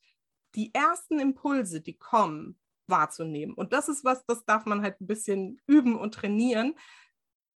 [0.54, 2.56] die ersten Impulse, die kommen,
[2.86, 3.52] wahrzunehmen.
[3.52, 6.76] Und das ist was, das darf man halt ein bisschen üben und trainieren,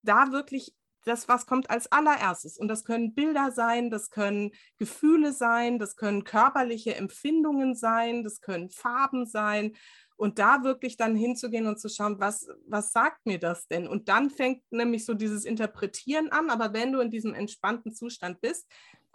[0.02, 2.58] da wirklich das, was kommt als allererstes.
[2.58, 8.40] Und das können Bilder sein, das können Gefühle sein, das können körperliche Empfindungen sein, das
[8.40, 9.76] können Farben sein.
[10.16, 13.86] Und da wirklich dann hinzugehen und zu schauen, was, was sagt mir das denn?
[13.86, 16.50] Und dann fängt nämlich so dieses Interpretieren an.
[16.50, 18.66] Aber wenn du in diesem entspannten Zustand bist,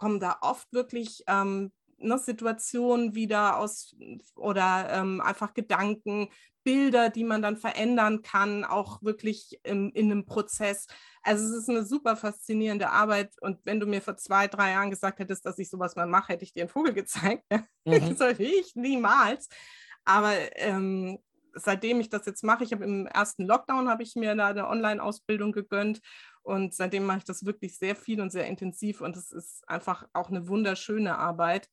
[0.04, 3.96] kommen da oft wirklich ähm, ne, Situationen wieder aus
[4.36, 6.28] oder ähm, einfach Gedanken,
[6.62, 10.88] Bilder, die man dann verändern kann, auch wirklich im, in einem Prozess.
[11.22, 13.32] Also es ist eine super faszinierende Arbeit.
[13.40, 16.34] Und wenn du mir vor zwei, drei Jahren gesagt hättest, dass ich sowas mal mache,
[16.34, 17.44] hätte ich dir einen Vogel gezeigt.
[17.86, 18.16] Mhm.
[18.16, 19.48] so ich niemals.
[20.06, 21.18] Aber ähm,
[21.54, 24.68] seitdem ich das jetzt mache, ich habe im ersten Lockdown habe ich mir da eine
[24.68, 26.00] Online-Ausbildung gegönnt
[26.42, 30.06] und seitdem mache ich das wirklich sehr viel und sehr intensiv und es ist einfach
[30.12, 31.68] auch eine wunderschöne Arbeit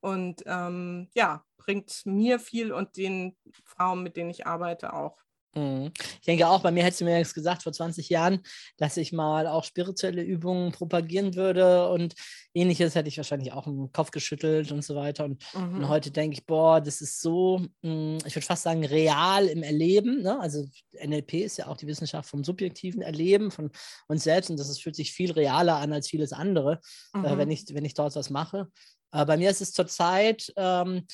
[0.00, 5.18] und ähm, ja, bringt mir viel und den Frauen, mit denen ich arbeite, auch.
[5.54, 5.90] Mhm.
[5.96, 8.40] Ich denke auch, bei mir hättest du mir jetzt gesagt vor 20 Jahren,
[8.76, 12.14] dass ich mal auch spirituelle Übungen propagieren würde und
[12.54, 15.24] ähnliches hätte ich wahrscheinlich auch im Kopf geschüttelt und so weiter.
[15.24, 15.76] Und, mhm.
[15.76, 19.62] und heute denke ich, boah, das ist so, hm, ich würde fast sagen, real im
[19.62, 20.22] Erleben.
[20.22, 20.38] Ne?
[20.38, 20.66] Also
[21.04, 23.70] NLP ist ja auch die Wissenschaft vom subjektiven Erleben von
[24.06, 26.80] uns selbst und das ist, fühlt sich viel realer an als vieles andere,
[27.12, 27.24] mhm.
[27.24, 28.68] äh, wenn, ich, wenn ich dort was mache.
[29.12, 31.06] Äh, bei mir ist es zurzeit, ähm,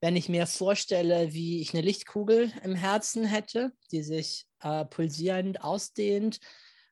[0.00, 5.62] wenn ich mir vorstelle, wie ich eine Lichtkugel im Herzen hätte, die sich äh, pulsierend
[5.62, 6.40] ausdehnt,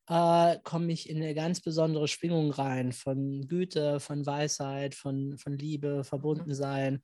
[0.08, 5.56] äh, komme ich in eine ganz besondere Schwingung rein von Güte, von Weisheit, von, von
[5.56, 7.02] Liebe, Verbundensein.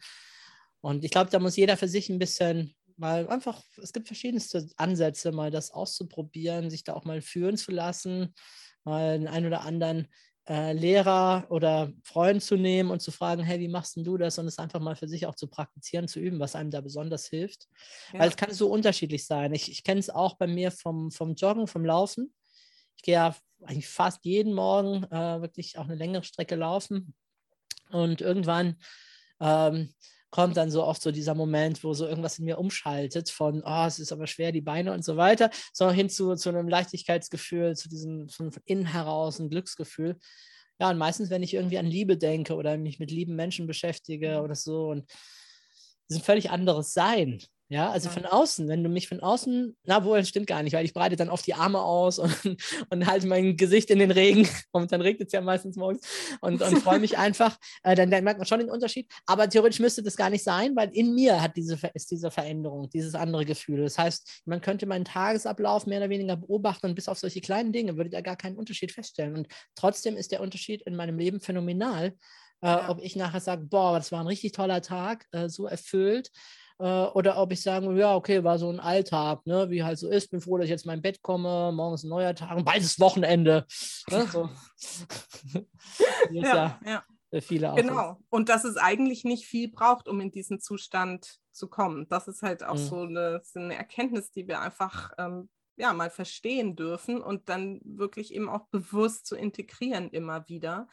[0.80, 4.68] Und ich glaube, da muss jeder für sich ein bisschen mal einfach, es gibt verschiedenste
[4.76, 8.34] Ansätze, mal das auszuprobieren, sich da auch mal führen zu lassen,
[8.84, 10.08] mal den einen oder anderen
[10.48, 14.38] äh, Lehrer oder Freund zu nehmen und zu fragen, hey, wie machst denn du das?
[14.38, 17.26] Und es einfach mal für sich auch zu praktizieren, zu üben, was einem da besonders
[17.26, 17.66] hilft.
[18.12, 18.20] Ja.
[18.20, 19.54] Weil es kann so unterschiedlich sein.
[19.54, 22.34] Ich, ich kenne es auch bei mir vom, vom Joggen, vom Laufen.
[22.96, 27.14] Ich gehe ja eigentlich fast jeden Morgen äh, wirklich auch eine längere Strecke laufen.
[27.90, 28.76] Und irgendwann
[29.40, 29.94] ähm,
[30.34, 33.84] kommt dann so oft so dieser Moment, wo so irgendwas in mir umschaltet von, oh,
[33.86, 37.76] es ist aber schwer, die Beine und so weiter, sondern hin zu, zu einem Leichtigkeitsgefühl,
[37.76, 40.18] zu diesem von, von innen heraus ein Glücksgefühl.
[40.80, 44.42] Ja, und meistens, wenn ich irgendwie an Liebe denke oder mich mit lieben Menschen beschäftige
[44.42, 47.38] oder so und das ist ein völlig anderes Sein.
[47.74, 50.74] Ja, also von außen, wenn du mich von außen, na wohl, das stimmt gar nicht,
[50.74, 52.32] weil ich breite dann oft die Arme aus und,
[52.90, 56.06] und halte mein Gesicht in den Regen und dann regnet es ja meistens morgens
[56.40, 59.10] und, und freue mich einfach, äh, dann, dann, merkt man schon den Unterschied.
[59.26, 62.88] Aber theoretisch müsste das gar nicht sein, weil in mir hat diese, ist diese Veränderung,
[62.90, 63.82] dieses andere Gefühl.
[63.82, 67.72] Das heißt, man könnte meinen Tagesablauf mehr oder weniger beobachten und bis auf solche kleinen
[67.72, 69.34] Dinge würde da gar keinen Unterschied feststellen.
[69.34, 72.14] Und trotzdem ist der Unterschied in meinem Leben phänomenal,
[72.60, 72.88] äh, ja.
[72.88, 76.30] ob ich nachher sage, boah, das war ein richtig toller Tag, äh, so erfüllt
[76.78, 80.08] äh, oder ob ich sagen ja, okay, war so ein Alltag, ne, wie halt so
[80.08, 82.56] ist, bin froh, dass ich jetzt in mein Bett komme, morgen ist ein neuer Tag
[82.56, 83.66] und bald ist Wochenende.
[84.10, 84.48] Ne, so.
[86.30, 87.02] ja, ja, ja.
[87.40, 88.20] Viele auch genau.
[88.30, 92.06] Und dass es eigentlich nicht viel braucht, um in diesen Zustand zu kommen.
[92.08, 92.78] Das ist halt auch mhm.
[92.78, 97.80] so, eine, so, eine, Erkenntnis, die wir einfach ähm, ja, mal verstehen dürfen und dann
[97.84, 100.88] wirklich eben auch bewusst zu integrieren immer wieder.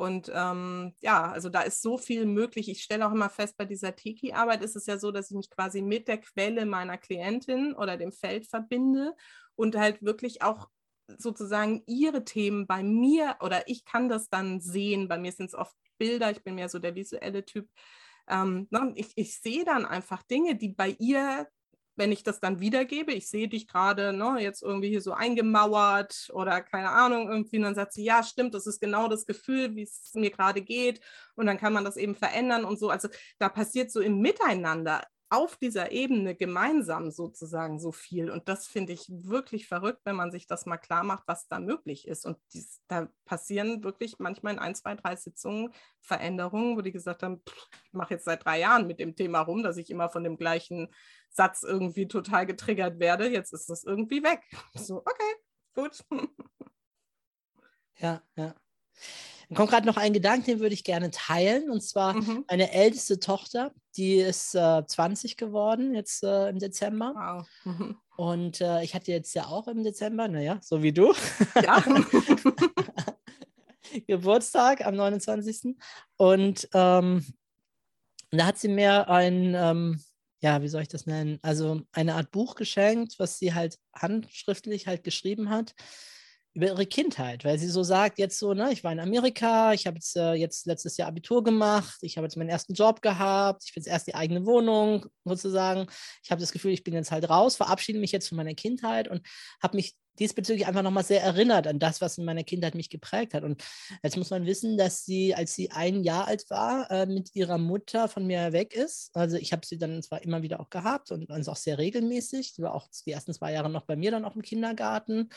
[0.00, 2.70] Und ähm, ja, also da ist so viel möglich.
[2.70, 5.50] Ich stelle auch immer fest, bei dieser Teki-Arbeit ist es ja so, dass ich mich
[5.50, 9.14] quasi mit der Quelle meiner Klientin oder dem Feld verbinde
[9.56, 10.70] und halt wirklich auch
[11.18, 15.06] sozusagen ihre Themen bei mir oder ich kann das dann sehen.
[15.06, 17.68] Bei mir sind es oft Bilder, ich bin mehr so der visuelle Typ.
[18.26, 21.46] Ähm, ne, ich, ich sehe dann einfach Dinge, die bei ihr
[22.00, 26.30] wenn ich das dann wiedergebe, ich sehe dich gerade ne, jetzt irgendwie hier so eingemauert
[26.32, 29.76] oder keine Ahnung, irgendwie, und dann sagt sie, ja, stimmt, das ist genau das Gefühl,
[29.76, 31.02] wie es mir gerade geht.
[31.36, 32.88] Und dann kann man das eben verändern und so.
[32.88, 38.30] Also da passiert so im Miteinander auf dieser Ebene gemeinsam sozusagen so viel.
[38.30, 41.60] Und das finde ich wirklich verrückt, wenn man sich das mal klar macht, was da
[41.60, 42.26] möglich ist.
[42.26, 47.22] Und dies, da passieren wirklich manchmal in ein, zwei, drei Sitzungen Veränderungen, wo die gesagt
[47.22, 50.08] haben, pff, ich mache jetzt seit drei Jahren mit dem Thema rum, dass ich immer
[50.08, 50.88] von dem gleichen
[51.30, 53.28] Satz irgendwie total getriggert werde.
[53.28, 54.40] Jetzt ist das irgendwie weg.
[54.74, 55.34] So, okay,
[55.74, 56.04] gut.
[57.98, 58.54] Ja, ja.
[59.48, 61.70] Dann kommt gerade noch ein Gedanke, den würde ich gerne teilen.
[61.70, 62.44] Und zwar mhm.
[62.48, 67.14] meine älteste Tochter, die ist äh, 20 geworden jetzt äh, im Dezember.
[67.16, 67.48] Wow.
[67.64, 67.96] Mhm.
[68.16, 71.12] Und äh, ich hatte jetzt ja auch im Dezember, naja, so wie du.
[71.62, 71.82] Ja.
[74.06, 75.76] Geburtstag am 29.
[76.16, 77.24] Und ähm,
[78.30, 80.00] da hat sie mir ein, ähm,
[80.40, 81.38] ja, wie soll ich das nennen?
[81.42, 85.74] Also eine Art Buch geschenkt, was sie halt handschriftlich halt geschrieben hat
[86.52, 89.86] über ihre Kindheit, weil sie so sagt, jetzt so, ne, ich war in Amerika, ich
[89.86, 93.62] habe jetzt, äh, jetzt letztes Jahr Abitur gemacht, ich habe jetzt meinen ersten Job gehabt,
[93.66, 95.86] ich bin jetzt erst die eigene Wohnung sozusagen.
[96.24, 99.06] Ich habe das Gefühl, ich bin jetzt halt raus, verabschiede mich jetzt von meiner Kindheit
[99.06, 99.24] und
[99.62, 103.34] habe mich diesbezüglich einfach nochmal sehr erinnert an das, was in meiner Kindheit mich geprägt
[103.34, 103.42] hat.
[103.42, 103.62] Und
[104.02, 107.58] jetzt muss man wissen, dass sie, als sie ein Jahr alt war, äh, mit ihrer
[107.58, 109.10] Mutter von mir weg ist.
[109.16, 112.52] Also ich habe sie dann zwar immer wieder auch gehabt und also auch sehr regelmäßig.
[112.52, 115.30] Sie war auch die ersten zwei Jahre noch bei mir dann auch im Kindergarten,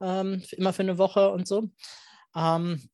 [0.00, 1.70] ähm, immer für eine Woche und so.
[2.34, 2.88] Ähm,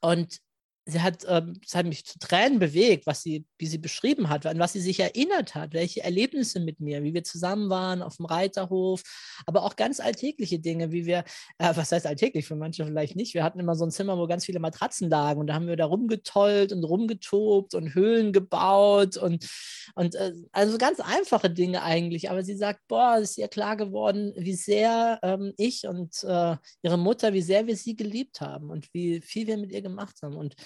[0.00, 0.38] und
[0.86, 4.44] sie hat, ähm, sie hat mich zu Tränen bewegt, was sie, wie sie beschrieben hat,
[4.44, 8.18] an was sie sich erinnert hat, welche Erlebnisse mit mir, wie wir zusammen waren auf
[8.18, 9.02] dem Reiterhof,
[9.46, 11.24] aber auch ganz alltägliche Dinge, wie wir,
[11.58, 13.34] äh, was heißt alltäglich, für manche vielleicht nicht.
[13.34, 15.76] Wir hatten immer so ein Zimmer, wo ganz viele Matratzen lagen und da haben wir
[15.76, 19.48] da rumgetollt und rumgetobt und Höhlen gebaut und,
[19.94, 22.30] und äh, also ganz einfache Dinge eigentlich.
[22.30, 26.56] Aber sie sagt, boah, es ist ihr klar geworden, wie sehr ähm, ich und äh,
[26.82, 30.16] ihre Mutter, wie sehr wir sie geliebt haben und wie viel wir mit ihr gemacht
[30.22, 30.36] haben.
[30.36, 30.56] Und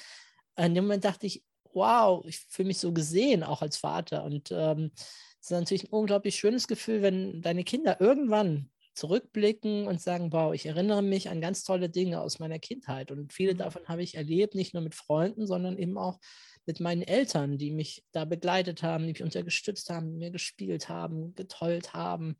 [0.66, 4.24] in dem Moment dachte ich, wow, ich fühle mich so gesehen, auch als Vater.
[4.24, 10.00] Und ähm, es ist natürlich ein unglaublich schönes Gefühl, wenn deine Kinder irgendwann zurückblicken und
[10.00, 13.12] sagen, wow, ich erinnere mich an ganz tolle Dinge aus meiner Kindheit.
[13.12, 13.58] Und viele mhm.
[13.58, 16.18] davon habe ich erlebt, nicht nur mit Freunden, sondern eben auch
[16.66, 21.34] mit meinen Eltern, die mich da begleitet haben, die mich unterstützt haben, mir gespielt haben,
[21.34, 22.36] getollt haben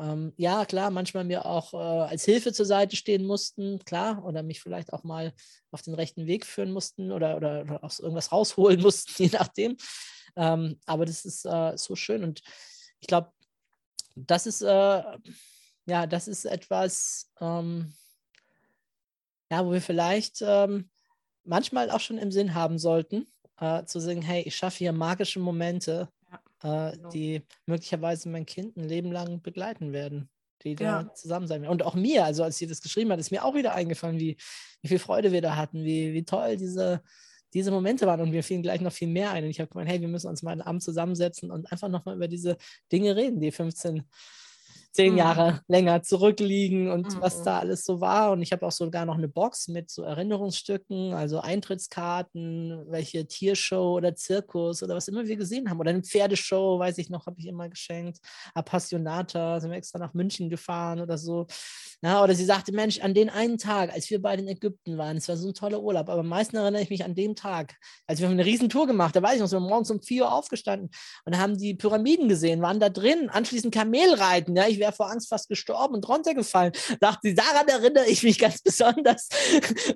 [0.00, 4.42] ähm, ja, klar, manchmal mir auch äh, als Hilfe zur Seite stehen mussten, klar, oder
[4.42, 5.34] mich vielleicht auch mal
[5.70, 9.76] auf den rechten Weg führen mussten oder, oder, oder aus irgendwas rausholen mussten, je nachdem.
[10.36, 12.40] Ähm, aber das ist äh, so schön und
[13.00, 13.30] ich glaube,
[14.16, 15.02] das ist, äh,
[15.86, 17.92] ja, das ist etwas, ähm,
[19.50, 20.88] ja, wo wir vielleicht ähm,
[21.44, 23.26] manchmal auch schon im Sinn haben sollten,
[23.58, 26.08] äh, zu sagen, hey, ich schaffe hier magische Momente,
[26.62, 27.08] äh, genau.
[27.10, 30.28] die möglicherweise mein Kind ein Leben lang begleiten werden,
[30.62, 31.02] die ja.
[31.02, 31.72] da zusammen sein werden.
[31.72, 34.36] Und auch mir, also als sie das geschrieben hat, ist mir auch wieder eingefallen, wie,
[34.82, 37.02] wie viel Freude wir da hatten, wie, wie toll diese,
[37.54, 38.20] diese Momente waren.
[38.20, 39.44] Und mir fielen gleich noch viel mehr ein.
[39.44, 42.16] Und ich habe gemeint, hey, wir müssen uns mal einen Abend zusammensetzen und einfach nochmal
[42.16, 42.56] über diese
[42.92, 44.04] Dinge reden, die 15
[44.92, 45.18] zehn mhm.
[45.18, 47.20] Jahre länger zurückliegen und mhm.
[47.20, 48.32] was da alles so war.
[48.32, 53.94] Und ich habe auch sogar noch eine Box mit so Erinnerungsstücken, also Eintrittskarten, welche Tiershow
[53.96, 55.78] oder Zirkus oder was immer wir gesehen haben.
[55.78, 58.18] Oder eine Pferdeshow, weiß ich noch, habe ich immer geschenkt.
[58.54, 61.46] Appassionata, sind wir extra nach München gefahren oder so.
[62.02, 65.18] Ja, oder sie sagte, Mensch, an den einen Tag, als wir beide in Ägypten waren,
[65.18, 67.76] es war so ein toller Urlaub, aber am meisten erinnere ich mich an den Tag,
[68.06, 70.32] als wir eine Riesentour gemacht da weiß ich noch, sind wir morgens um 4 Uhr
[70.32, 70.90] aufgestanden
[71.24, 74.56] und haben die Pyramiden gesehen, waren da drin, anschließend Kamelreiten.
[74.56, 76.72] Ja, ich wäre vor Angst fast gestorben und runtergefallen.
[77.00, 79.28] Dachte sie, daran erinnere ich mich ganz besonders,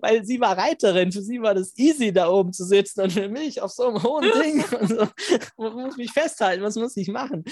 [0.01, 1.11] weil sie war Reiterin.
[1.11, 4.03] Für sie war das easy, da oben zu sitzen und für mich auf so einem
[4.03, 4.65] hohen Ding.
[4.87, 5.09] So,
[5.57, 7.45] muss mich festhalten, was muss ich machen?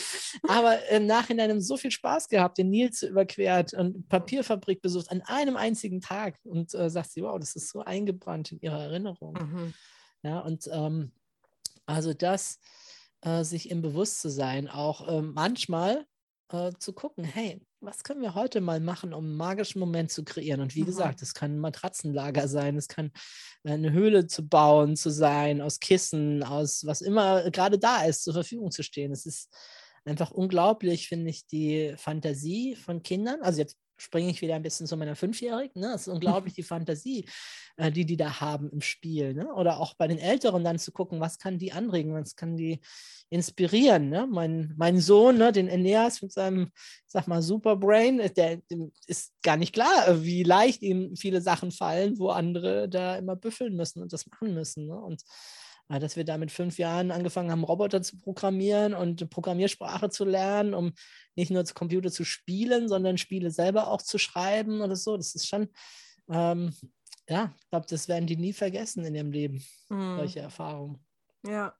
[0.47, 5.11] Aber im Nachhinein haben so viel Spaß gehabt, den Nil zu überquert und Papierfabrik besucht
[5.11, 8.83] an einem einzigen Tag und äh, sagt sie, wow, das ist so eingebrannt in ihrer
[8.83, 9.35] Erinnerung.
[9.35, 9.75] Mhm.
[10.23, 11.13] Ja, und ähm,
[11.87, 12.59] also das,
[13.23, 16.07] äh, sich im Bewusstsein auch äh, manchmal
[16.53, 20.25] äh, zu gucken, hey, was können wir heute mal machen, um einen magischen Moment zu
[20.25, 20.61] kreieren?
[20.61, 20.87] Und wie mhm.
[20.87, 23.13] gesagt, es kann ein Matratzenlager sein, es kann
[23.65, 28.25] äh, eine Höhle zu bauen, zu sein, aus Kissen, aus was immer gerade da ist,
[28.25, 29.13] zur Verfügung zu stehen.
[29.13, 29.51] Es ist
[30.05, 33.41] einfach unglaublich, finde ich, die Fantasie von Kindern.
[33.43, 35.81] Also jetzt springe ich wieder ein bisschen zu meiner Fünfjährigen.
[35.81, 35.93] Ne?
[35.95, 37.27] Es ist unglaublich die Fantasie,
[37.77, 39.35] äh, die die da haben im Spiel.
[39.35, 39.53] Ne?
[39.55, 42.81] Oder auch bei den Älteren dann zu gucken, was kann die anregen, was kann die
[43.31, 44.11] inspirieren.
[44.11, 44.29] Ne?
[44.31, 46.71] Mein, mein Sohn, ne, den Eneas mit seinem,
[47.07, 51.41] sag mal, Superbrain, äh, der, dem ist gar nicht klar, äh, wie leicht ihm viele
[51.41, 54.87] Sachen fallen, wo andere da immer büffeln müssen und das machen müssen.
[54.87, 54.97] Ne?
[54.97, 55.23] Und
[55.89, 60.75] dass wir da mit fünf Jahren angefangen haben, Roboter zu programmieren und Programmiersprache zu lernen,
[60.75, 60.93] um
[61.35, 65.17] nicht nur zu Computer zu spielen, sondern Spiele selber auch zu schreiben oder so.
[65.17, 65.69] Das ist schon,
[66.31, 66.75] ähm,
[67.29, 70.17] ja, ich glaube, das werden die nie vergessen in ihrem Leben, hm.
[70.17, 71.05] solche Erfahrungen.
[71.47, 71.75] Ja,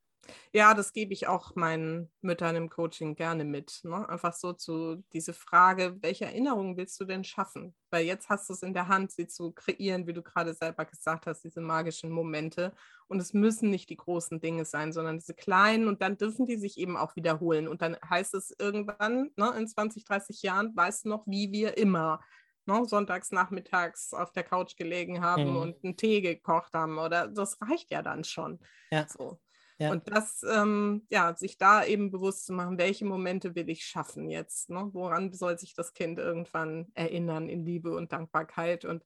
[0.53, 3.81] ja, das gebe ich auch meinen Müttern im Coaching gerne mit.
[3.85, 4.09] Ne?
[4.09, 7.75] Einfach so zu diese Frage, welche Erinnerungen willst du denn schaffen?
[7.91, 10.85] Weil jetzt hast du es in der Hand, sie zu kreieren, wie du gerade selber
[10.85, 12.73] gesagt hast, diese magischen Momente.
[13.09, 16.57] Und es müssen nicht die großen Dinge sein, sondern diese kleinen und dann dürfen die
[16.57, 17.67] sich eben auch wiederholen.
[17.67, 21.77] Und dann heißt es irgendwann, ne, in 20, 30 Jahren, weißt du noch, wie wir
[21.77, 22.21] immer
[22.67, 25.57] ne, sonntags nachmittags auf der Couch gelegen haben mhm.
[25.57, 26.99] und einen Tee gekocht haben.
[26.99, 28.61] Oder das reicht ja dann schon.
[28.91, 29.07] Ja.
[29.09, 29.41] So.
[29.79, 29.91] Ja.
[29.91, 34.29] Und das, ähm, ja, sich da eben bewusst zu machen, welche Momente will ich schaffen
[34.29, 34.71] jetzt?
[34.71, 34.91] Ne?
[34.93, 38.85] Woran soll sich das Kind irgendwann erinnern in Liebe und Dankbarkeit?
[38.85, 39.05] Und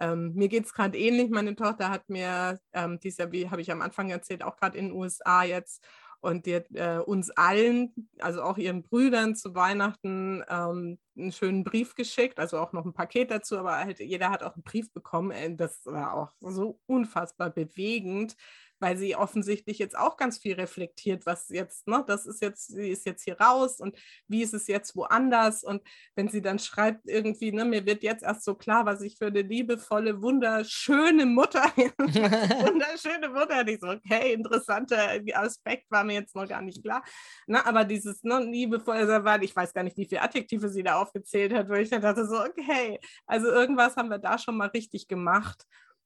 [0.00, 1.30] ähm, mir geht es gerade ähnlich.
[1.30, 4.76] Meine Tochter hat mir ähm, dies Jahr, wie habe ich am Anfang erzählt, auch gerade
[4.78, 5.84] in den USA jetzt
[6.20, 11.94] Und die äh, uns allen, also auch ihren Brüdern zu Weihnachten ähm, einen schönen Brief
[11.94, 15.30] geschickt, also auch noch ein Paket dazu, aber halt jeder hat auch einen Brief bekommen.
[15.30, 18.36] Äh, das war auch so unfassbar bewegend,
[18.80, 22.90] weil sie offensichtlich jetzt auch ganz viel reflektiert, was jetzt, ne, das ist jetzt, sie
[22.90, 23.96] ist jetzt hier raus und
[24.28, 25.64] wie ist es jetzt woanders?
[25.64, 25.82] Und
[26.14, 29.26] wenn sie dann schreibt irgendwie, ne, mir wird jetzt erst so klar, was ich für
[29.26, 36.48] eine liebevolle, wunderschöne Mutter, wunderschöne Mutter, die so, okay, interessanter Aspekt war mir jetzt noch
[36.48, 37.02] gar nicht klar,
[37.46, 38.98] ne, aber dieses, ne, liebevoll,
[39.42, 42.26] ich weiß gar nicht, wie viele Adjektive sie da aufgezählt hat, wo ich dann dachte
[42.26, 45.64] so, okay, also irgendwas haben wir da schon mal richtig gemacht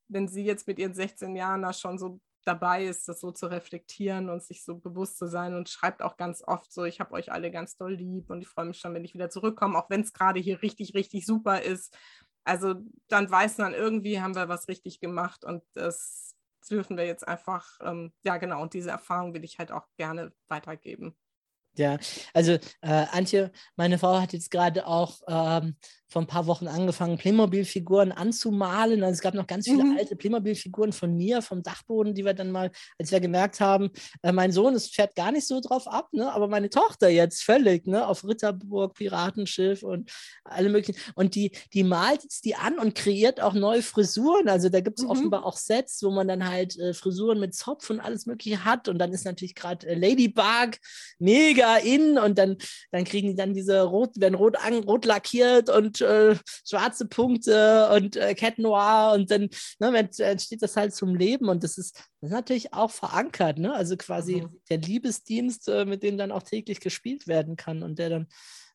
[0.09, 3.47] wenn sie jetzt mit ihren 16 Jahren da schon so dabei ist, das so zu
[3.47, 7.12] reflektieren und sich so bewusst zu sein und schreibt auch ganz oft so, ich habe
[7.12, 9.90] euch alle ganz doll lieb und ich freue mich schon, wenn ich wieder zurückkomme, auch
[9.90, 11.97] wenn es gerade hier richtig, richtig super ist.
[12.45, 12.74] Also
[13.09, 16.34] dann weiß man, irgendwie haben wir was richtig gemacht und das
[16.70, 20.32] dürfen wir jetzt einfach, ähm, ja genau, und diese Erfahrung will ich halt auch gerne
[20.49, 21.16] weitergeben.
[21.77, 21.99] Ja,
[22.35, 27.16] also äh, Antje, meine Frau hat jetzt gerade auch ähm, vor ein paar Wochen angefangen,
[27.16, 29.03] Playmobil-Figuren anzumalen.
[29.03, 29.97] Also es gab noch ganz viele mhm.
[29.97, 33.91] alte Playmobil-Figuren von mir vom Dachboden, die wir dann mal, als wir gemerkt haben,
[34.23, 36.31] äh, mein Sohn, es fährt gar nicht so drauf ab, ne?
[36.31, 38.07] aber meine Tochter jetzt völlig, ne?
[38.07, 40.12] auf Ritterburg, Piratenschiff und
[40.45, 41.01] alle möglichen.
[41.14, 44.51] Und die, die malt jetzt die an und kreiert auch neue Frisuren.
[44.51, 45.11] Also da gibt es mhm.
[45.11, 48.87] offenbar auch Sets, wo man dann halt äh, Frisuren mit Zopf und alles Mögliche hat.
[48.89, 50.79] Und dann ist natürlich gerade äh, Ladybug
[51.18, 52.57] mega in und dann,
[52.91, 56.37] dann kriegen die dann diese rot, werden rot, an, rot lackiert und äh,
[56.67, 59.49] schwarze Punkte und äh, Cat Noir und dann
[59.79, 63.75] ne, entsteht das halt zum Leben und das ist, das ist natürlich auch verankert, ne?
[63.75, 64.61] also quasi mhm.
[64.71, 68.27] der Liebesdienst, äh, mit dem dann auch täglich gespielt werden kann und der dann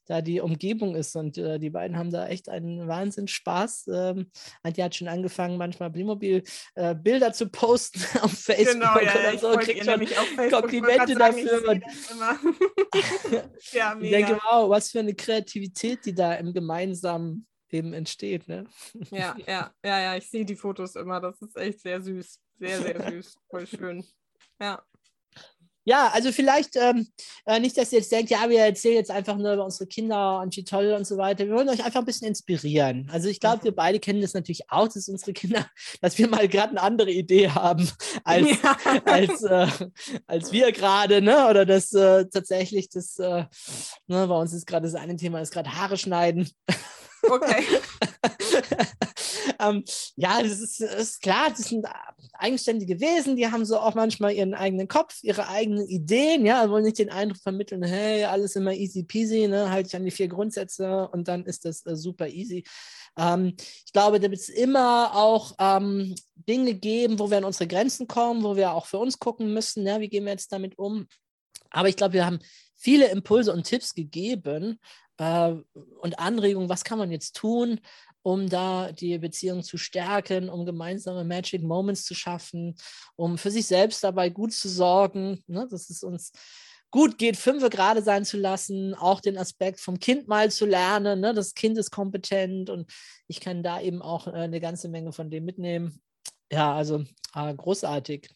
[0.08, 1.16] da die Umgebung ist.
[1.16, 3.88] Und äh, die beiden haben da echt einen Wahnsinn Spaß.
[3.94, 4.32] Ähm,
[4.64, 9.52] Antje hat schon angefangen, manchmal Playmobil-Bilder äh, zu posten auf Facebook genau, ja, oder so.
[9.58, 11.70] Kriegt schon Komplimente dafür.
[11.70, 11.84] Und
[13.72, 18.48] ja, ich denke, wow, was für eine Kreativität, die da im gemeinsamen Leben entsteht.
[18.48, 18.66] Ne?
[19.12, 21.20] Ja, ja, ja, ja, ich sehe die Fotos immer.
[21.20, 22.40] Das ist echt sehr süß.
[22.60, 23.38] Sehr, sehr süß.
[23.50, 24.06] Voll schön.
[24.60, 24.84] Ja.
[25.88, 27.08] Ja, also vielleicht ähm,
[27.46, 30.42] äh, nicht, dass ihr jetzt denkt, ja, wir erzählen jetzt einfach nur über unsere Kinder
[30.42, 31.48] und wie toll und so weiter.
[31.48, 33.10] Wir wollen euch einfach ein bisschen inspirieren.
[33.10, 35.66] Also ich glaube, wir beide kennen das natürlich auch, dass unsere Kinder,
[36.02, 37.90] dass wir mal gerade eine andere Idee haben
[38.26, 38.78] als, ja.
[39.06, 39.68] als, äh,
[40.28, 41.48] als wir gerade, ne?
[41.50, 43.46] Oder dass äh, tatsächlich das, äh,
[44.08, 46.50] ne, bei uns ist gerade das eine Thema, ist gerade Haare schneiden.
[47.24, 47.64] Okay.
[49.60, 49.84] ähm,
[50.16, 51.86] ja, das ist, ist, klar, das sind
[52.34, 56.84] eigenständige Wesen, die haben so auch manchmal ihren eigenen Kopf, ihre eigenen Ideen, ja, wollen
[56.84, 60.28] nicht den Eindruck vermitteln, hey, alles immer easy peasy, ne, halte ich an die vier
[60.28, 62.64] Grundsätze und dann ist das äh, super easy.
[63.18, 67.68] Ähm, ich glaube, da wird es immer auch ähm, Dinge geben, wo wir an unsere
[67.68, 70.78] Grenzen kommen, wo wir auch für uns gucken müssen, ja, wie gehen wir jetzt damit
[70.78, 71.08] um.
[71.72, 72.40] Aber ich glaube, wir haben
[72.76, 74.80] viele Impulse und Tipps gegeben
[75.18, 75.56] äh,
[76.02, 77.80] und Anregungen, was kann man jetzt tun,
[78.24, 82.76] um da die Beziehung zu stärken, um gemeinsame Magic Moments zu schaffen,
[83.16, 86.32] um für sich selbst dabei gut zu sorgen, ne, dass es uns
[86.92, 91.20] gut geht, fünfe gerade sein zu lassen, auch den Aspekt vom Kind mal zu lernen.
[91.20, 91.34] Ne?
[91.34, 92.92] Das Kind ist kompetent und
[93.28, 96.02] ich kann da eben auch äh, eine ganze Menge von dem mitnehmen.
[96.52, 97.04] Ja, also
[97.36, 98.30] äh, großartig.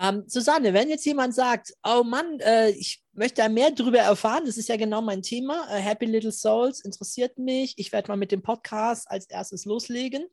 [0.00, 4.44] Ähm, Susanne, wenn jetzt jemand sagt, oh Mann, äh, ich möchte da mehr darüber erfahren,
[4.46, 8.16] das ist ja genau mein Thema, äh, Happy Little Souls interessiert mich, ich werde mal
[8.16, 10.24] mit dem Podcast als erstes loslegen.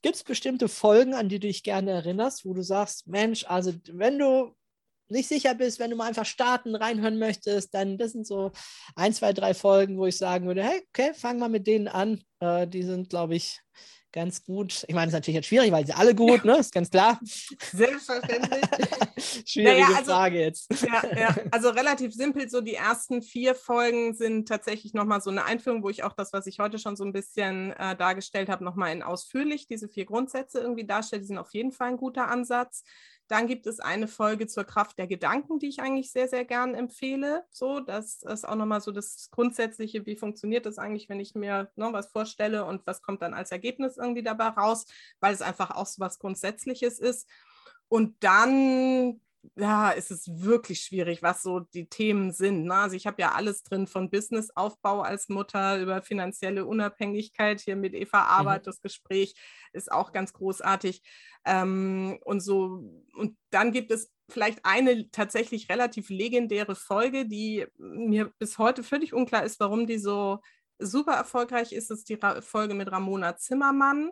[0.00, 3.72] Gibt es bestimmte Folgen, an die du dich gerne erinnerst, wo du sagst, Mensch, also
[3.92, 4.54] wenn du
[5.08, 8.50] nicht sicher bist, wenn du mal einfach starten, reinhören möchtest, dann das sind so
[8.96, 12.24] ein, zwei, drei Folgen, wo ich sagen würde, hey, okay, fang mal mit denen an.
[12.40, 13.60] Äh, die sind, glaube ich,
[14.12, 14.84] ganz gut.
[14.86, 16.58] Ich meine, es ist natürlich jetzt schwierig, weil sie alle gut, ne?
[16.58, 17.18] Ist ganz klar.
[17.72, 18.62] Selbstverständlich.
[19.46, 20.68] Schwierige naja, also, Frage jetzt.
[20.82, 22.48] Ja, ja, also relativ simpel.
[22.50, 26.32] So die ersten vier Folgen sind tatsächlich nochmal so eine Einführung, wo ich auch das,
[26.32, 30.04] was ich heute schon so ein bisschen äh, dargestellt habe, nochmal in ausführlich diese vier
[30.04, 31.22] Grundsätze irgendwie darstelle.
[31.22, 32.84] Die sind auf jeden Fall ein guter Ansatz.
[33.28, 36.74] Dann gibt es eine Folge zur Kraft der Gedanken, die ich eigentlich sehr, sehr gern
[36.74, 37.44] empfehle.
[37.50, 41.70] So, das ist auch nochmal so das Grundsätzliche, wie funktioniert das eigentlich, wenn ich mir
[41.76, 44.86] noch ne, was vorstelle und was kommt dann als Ergebnis irgendwie dabei raus,
[45.20, 47.28] weil es einfach auch so was Grundsätzliches ist.
[47.88, 49.20] Und dann
[49.56, 52.64] ja, ist es wirklich schwierig, was so die Themen sind.
[52.64, 52.74] Ne?
[52.74, 57.60] Also ich habe ja alles drin von Businessaufbau als Mutter über finanzielle Unabhängigkeit.
[57.60, 58.66] Hier mit Eva Arbeit, mhm.
[58.66, 59.34] das Gespräch
[59.72, 61.02] ist auch ganz großartig.
[61.44, 62.84] Ähm, und so,
[63.14, 69.12] und dann gibt es vielleicht eine tatsächlich relativ legendäre Folge, die mir bis heute völlig
[69.12, 70.38] unklar ist, warum die so
[70.78, 71.90] super erfolgreich ist.
[71.90, 74.10] Das ist die Folge mit Ramona Zimmermann.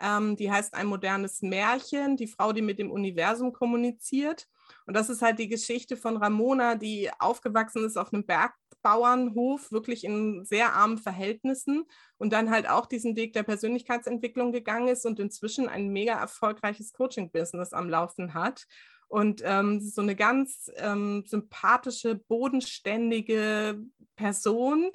[0.00, 4.48] Ähm, die heißt Ein modernes Märchen, die Frau, die mit dem Universum kommuniziert.
[4.90, 10.02] Und das ist halt die Geschichte von Ramona, die aufgewachsen ist auf einem Bergbauernhof, wirklich
[10.02, 11.84] in sehr armen Verhältnissen
[12.18, 16.92] und dann halt auch diesen Weg der Persönlichkeitsentwicklung gegangen ist und inzwischen ein mega erfolgreiches
[16.92, 18.64] Coaching-Business am Laufen hat.
[19.06, 23.78] Und ähm, so eine ganz ähm, sympathische, bodenständige
[24.16, 24.90] Person,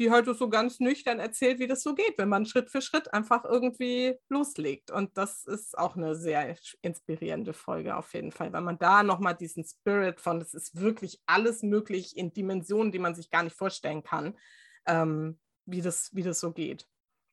[0.00, 3.12] die heute so ganz nüchtern erzählt, wie das so geht, wenn man Schritt für Schritt
[3.12, 4.90] einfach irgendwie loslegt.
[4.90, 9.36] Und das ist auch eine sehr inspirierende Folge auf jeden Fall, weil man da nochmal
[9.36, 13.56] diesen Spirit von, es ist wirklich alles möglich in Dimensionen, die man sich gar nicht
[13.56, 14.38] vorstellen kann,
[14.86, 16.86] ähm, wie, das, wie das so geht.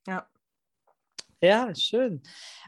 [0.05, 0.29] Ja.
[1.39, 2.23] Ja, schön.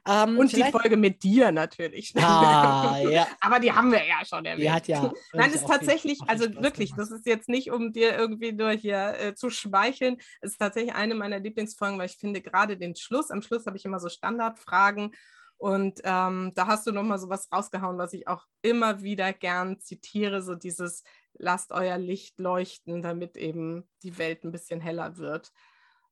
[0.08, 2.16] Ähm, und die Folge mit dir natürlich.
[2.16, 3.28] Ah, ja.
[3.42, 4.64] Aber die haben wir ja schon erwähnt.
[4.64, 5.12] Die hat ja.
[5.34, 7.12] Nein, ist tatsächlich, viel, also wirklich, gemacht.
[7.12, 10.18] das ist jetzt nicht, um dir irgendwie nur hier äh, zu schmeicheln.
[10.42, 13.78] Es ist tatsächlich eine meiner Lieblingsfolgen, weil ich finde gerade den Schluss, am Schluss habe
[13.78, 15.16] ich immer so Standardfragen.
[15.58, 19.80] Und ähm, da hast du nochmal so was rausgehauen, was ich auch immer wieder gern
[19.80, 21.04] zitiere, so dieses
[21.34, 25.52] lasst euer Licht leuchten, damit eben die Welt ein bisschen heller wird.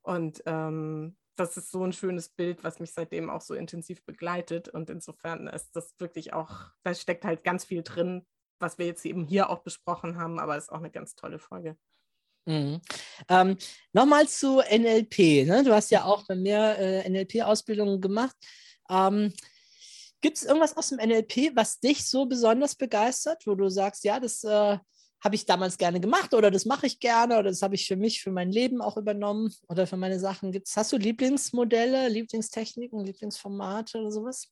[0.02, 4.68] Und ähm, das ist so ein schönes Bild, was mich seitdem auch so intensiv begleitet.
[4.68, 8.26] Und insofern ist das wirklich auch, da steckt halt ganz viel drin,
[8.60, 11.40] was wir jetzt eben hier auch besprochen haben, aber es ist auch eine ganz tolle
[11.40, 11.78] Folge.
[12.46, 12.82] Mhm.
[13.30, 13.58] Ähm,
[13.94, 15.46] Nochmal zu NLP.
[15.46, 15.64] Ne?
[15.64, 18.36] Du hast ja auch bei mir äh, NLP-Ausbildungen gemacht.
[18.90, 19.34] Ähm,
[20.22, 24.20] Gibt es irgendwas aus dem NLP, was dich so besonders begeistert, wo du sagst, ja,
[24.20, 24.78] das äh,
[25.24, 27.96] habe ich damals gerne gemacht oder das mache ich gerne oder das habe ich für
[27.96, 30.52] mich, für mein Leben auch übernommen oder für meine Sachen.
[30.52, 34.52] Gibt's, hast du Lieblingsmodelle, Lieblingstechniken, Lieblingsformate oder sowas?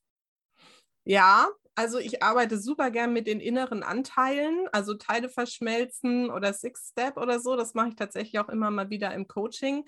[1.04, 6.88] Ja, also ich arbeite super gern mit den inneren Anteilen, also Teile verschmelzen oder Six
[6.90, 7.54] Step oder so.
[7.54, 9.84] Das mache ich tatsächlich auch immer mal wieder im Coaching,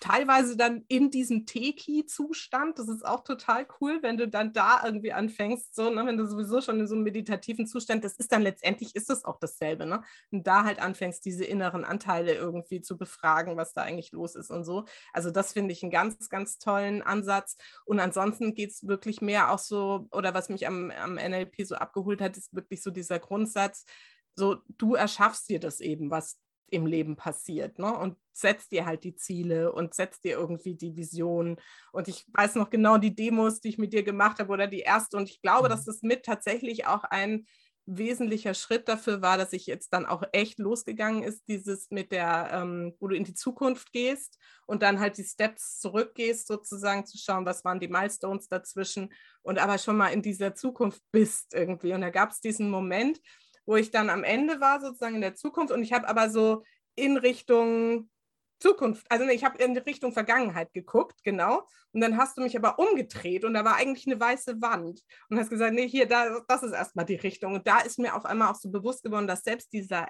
[0.00, 2.78] teilweise dann in diesem Teki-Zustand.
[2.78, 6.26] Das ist auch total cool, wenn du dann da irgendwie anfängst, so, ne, wenn du
[6.26, 9.86] sowieso schon in so einem meditativen Zustand, das ist dann letztendlich ist es auch dasselbe,
[9.86, 10.02] ne?
[10.30, 14.50] Und da halt anfängst, diese inneren Anteile irgendwie zu befragen, was da eigentlich los ist
[14.50, 14.86] und so.
[15.12, 17.56] Also das finde ich einen ganz, ganz tollen Ansatz.
[17.84, 21.74] Und ansonsten geht es wirklich mehr auch so, oder was mich am, am NLP so
[21.76, 23.84] abgeholt hat, ist wirklich so dieser Grundsatz,
[24.34, 26.38] so du erschaffst dir das eben, was
[26.70, 27.78] im Leben passiert.
[27.78, 27.96] Ne?
[27.96, 31.56] Und setzt dir halt die Ziele und setzt dir irgendwie die Vision.
[31.92, 34.80] Und ich weiß noch genau die Demos, die ich mit dir gemacht habe oder die
[34.80, 35.16] erste.
[35.16, 35.86] Und ich glaube, dass mhm.
[35.86, 37.46] das mit tatsächlich auch ein
[37.86, 42.50] wesentlicher Schritt dafür war, dass ich jetzt dann auch echt losgegangen ist, dieses mit der,
[42.52, 47.18] ähm, wo du in die Zukunft gehst und dann halt die Steps zurückgehst, sozusagen zu
[47.18, 49.12] schauen, was waren die Milestones dazwischen
[49.42, 51.92] und aber schon mal in dieser Zukunft bist irgendwie.
[51.92, 53.20] Und da gab es diesen Moment,
[53.66, 55.72] wo ich dann am Ende war, sozusagen in der Zukunft.
[55.72, 56.62] Und ich habe aber so
[56.94, 58.10] in Richtung
[58.60, 61.66] Zukunft, also ich habe in Richtung Vergangenheit geguckt, genau.
[61.92, 65.00] Und dann hast du mich aber umgedreht und da war eigentlich eine weiße Wand.
[65.28, 67.54] Und hast gesagt, nee, hier, da, das ist erstmal die Richtung.
[67.54, 70.06] Und da ist mir auf einmal auch so bewusst geworden, dass selbst dieser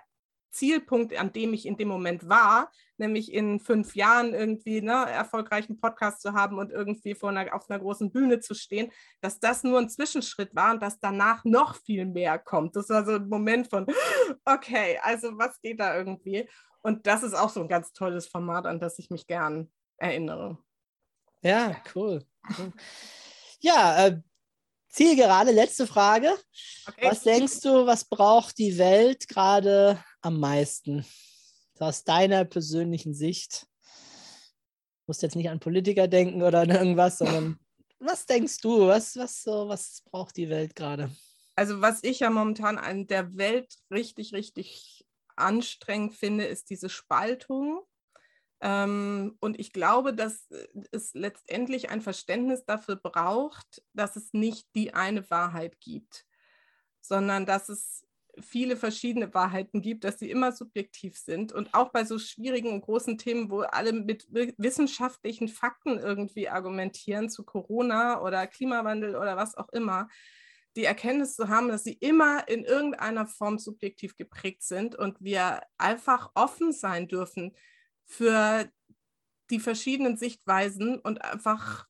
[0.51, 5.81] Zielpunkt, an dem ich in dem Moment war, nämlich in fünf Jahren irgendwie ne, erfolgreichen
[5.81, 9.63] Podcast zu haben und irgendwie vor einer, auf einer großen Bühne zu stehen, dass das
[9.63, 12.77] nur ein Zwischenschritt war und dass danach noch viel mehr kommt.
[12.77, 13.87] Das war so ein Moment von,
[14.45, 16.49] okay, also was geht da irgendwie?
[16.83, 20.59] Und das ist auch so ein ganz tolles Format, an das ich mich gern erinnere.
[21.43, 22.25] Ja, cool.
[23.61, 24.21] Ja, äh,
[24.89, 26.35] Zielgerade, letzte Frage.
[26.89, 27.09] Okay.
[27.09, 31.05] Was denkst du, was braucht die Welt gerade am meisten?
[31.79, 33.67] Aus deiner persönlichen Sicht.
[33.83, 37.59] Du musst jetzt nicht an Politiker denken oder an irgendwas, sondern
[37.99, 38.87] was denkst du?
[38.87, 41.11] Was, was, so, was braucht die Welt gerade?
[41.57, 45.07] Also, was ich ja momentan an der Welt richtig, richtig
[45.37, 47.83] anstrengend finde, ist diese Spaltung
[48.63, 50.49] ähm, und ich glaube, dass
[50.93, 56.27] es letztendlich ein Verständnis dafür braucht, dass es nicht die eine Wahrheit gibt,
[57.01, 58.07] sondern dass es
[58.43, 62.83] viele verschiedene Wahrheiten gibt, dass sie immer subjektiv sind und auch bei so schwierigen und
[62.83, 69.57] großen Themen, wo alle mit wissenschaftlichen Fakten irgendwie argumentieren zu Corona oder Klimawandel oder was
[69.57, 70.09] auch immer,
[70.77, 75.61] die Erkenntnis zu haben, dass sie immer in irgendeiner Form subjektiv geprägt sind und wir
[75.79, 77.57] einfach offen sein dürfen
[78.07, 78.71] für
[79.51, 81.87] die verschiedenen Sichtweisen und einfach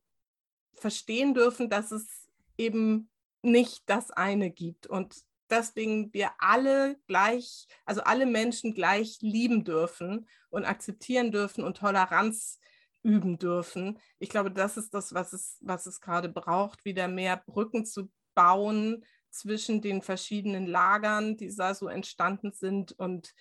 [0.74, 3.10] verstehen dürfen, dass es eben
[3.42, 10.28] nicht das eine gibt und deswegen wir alle gleich, also alle Menschen gleich lieben dürfen
[10.50, 12.60] und akzeptieren dürfen und Toleranz
[13.02, 13.98] üben dürfen.
[14.18, 18.10] Ich glaube, das ist das, was es, was es gerade braucht, wieder mehr Brücken zu
[18.34, 23.34] bauen zwischen den verschiedenen Lagern, die da so entstanden sind und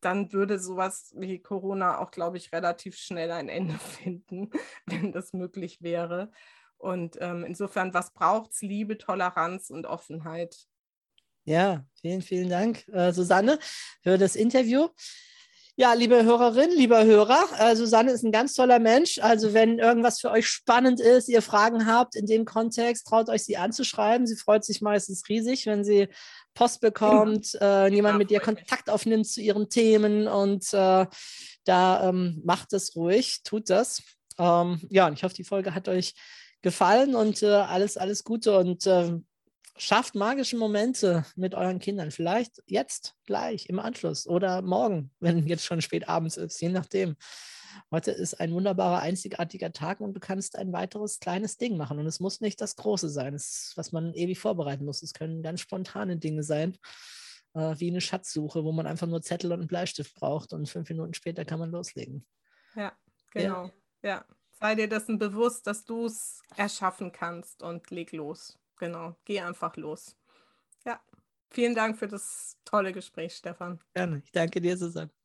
[0.00, 4.50] dann würde sowas wie Corona auch, glaube ich, relativ schnell ein Ende finden,
[4.86, 6.30] wenn das möglich wäre.
[6.78, 8.60] Und ähm, insofern, was braucht es?
[8.60, 10.68] Liebe, Toleranz und Offenheit.
[11.46, 13.60] Ja, vielen, vielen Dank, äh, Susanne,
[14.02, 14.88] für das Interview.
[15.76, 19.18] Ja, liebe Hörerin, lieber Hörer, äh, Susanne ist ein ganz toller Mensch.
[19.18, 23.44] Also wenn irgendwas für euch spannend ist, ihr Fragen habt in dem Kontext, traut euch
[23.44, 24.26] sie anzuschreiben.
[24.26, 26.08] Sie freut sich meistens riesig, wenn sie
[26.54, 31.06] Post bekommt, äh, jemand mit ihr Kontakt aufnimmt zu ihren Themen und äh,
[31.64, 34.02] da ähm, macht es ruhig, tut das.
[34.36, 36.14] Ähm, ja, und ich hoffe, die Folge hat euch
[36.62, 39.26] gefallen und äh, alles, alles Gute und ähm,
[39.78, 42.10] schafft magische Momente mit euren Kindern.
[42.10, 47.16] Vielleicht jetzt, gleich, im Anschluss oder morgen, wenn jetzt schon spät abends ist, je nachdem.
[47.90, 51.98] Heute ist ein wunderbarer, einzigartiger Tag und du kannst ein weiteres kleines Ding machen.
[51.98, 55.02] Und es muss nicht das Große sein, das, was man ewig vorbereiten muss.
[55.02, 56.78] Es können ganz spontane Dinge sein,
[57.54, 60.88] äh, wie eine Schatzsuche, wo man einfach nur Zettel und einen Bleistift braucht und fünf
[60.88, 62.26] Minuten später kann man loslegen.
[62.74, 62.92] Ja,
[63.30, 63.70] genau.
[64.02, 64.08] Ja.
[64.08, 64.24] ja.
[64.58, 69.76] Sei dir dessen bewusst, dass du es erschaffen kannst und leg los genau, geh einfach
[69.76, 70.16] los.
[70.86, 71.00] Ja,
[71.50, 73.80] vielen Dank für das tolle Gespräch, Stefan.
[73.94, 75.15] Gerne, ich danke dir, Susanne.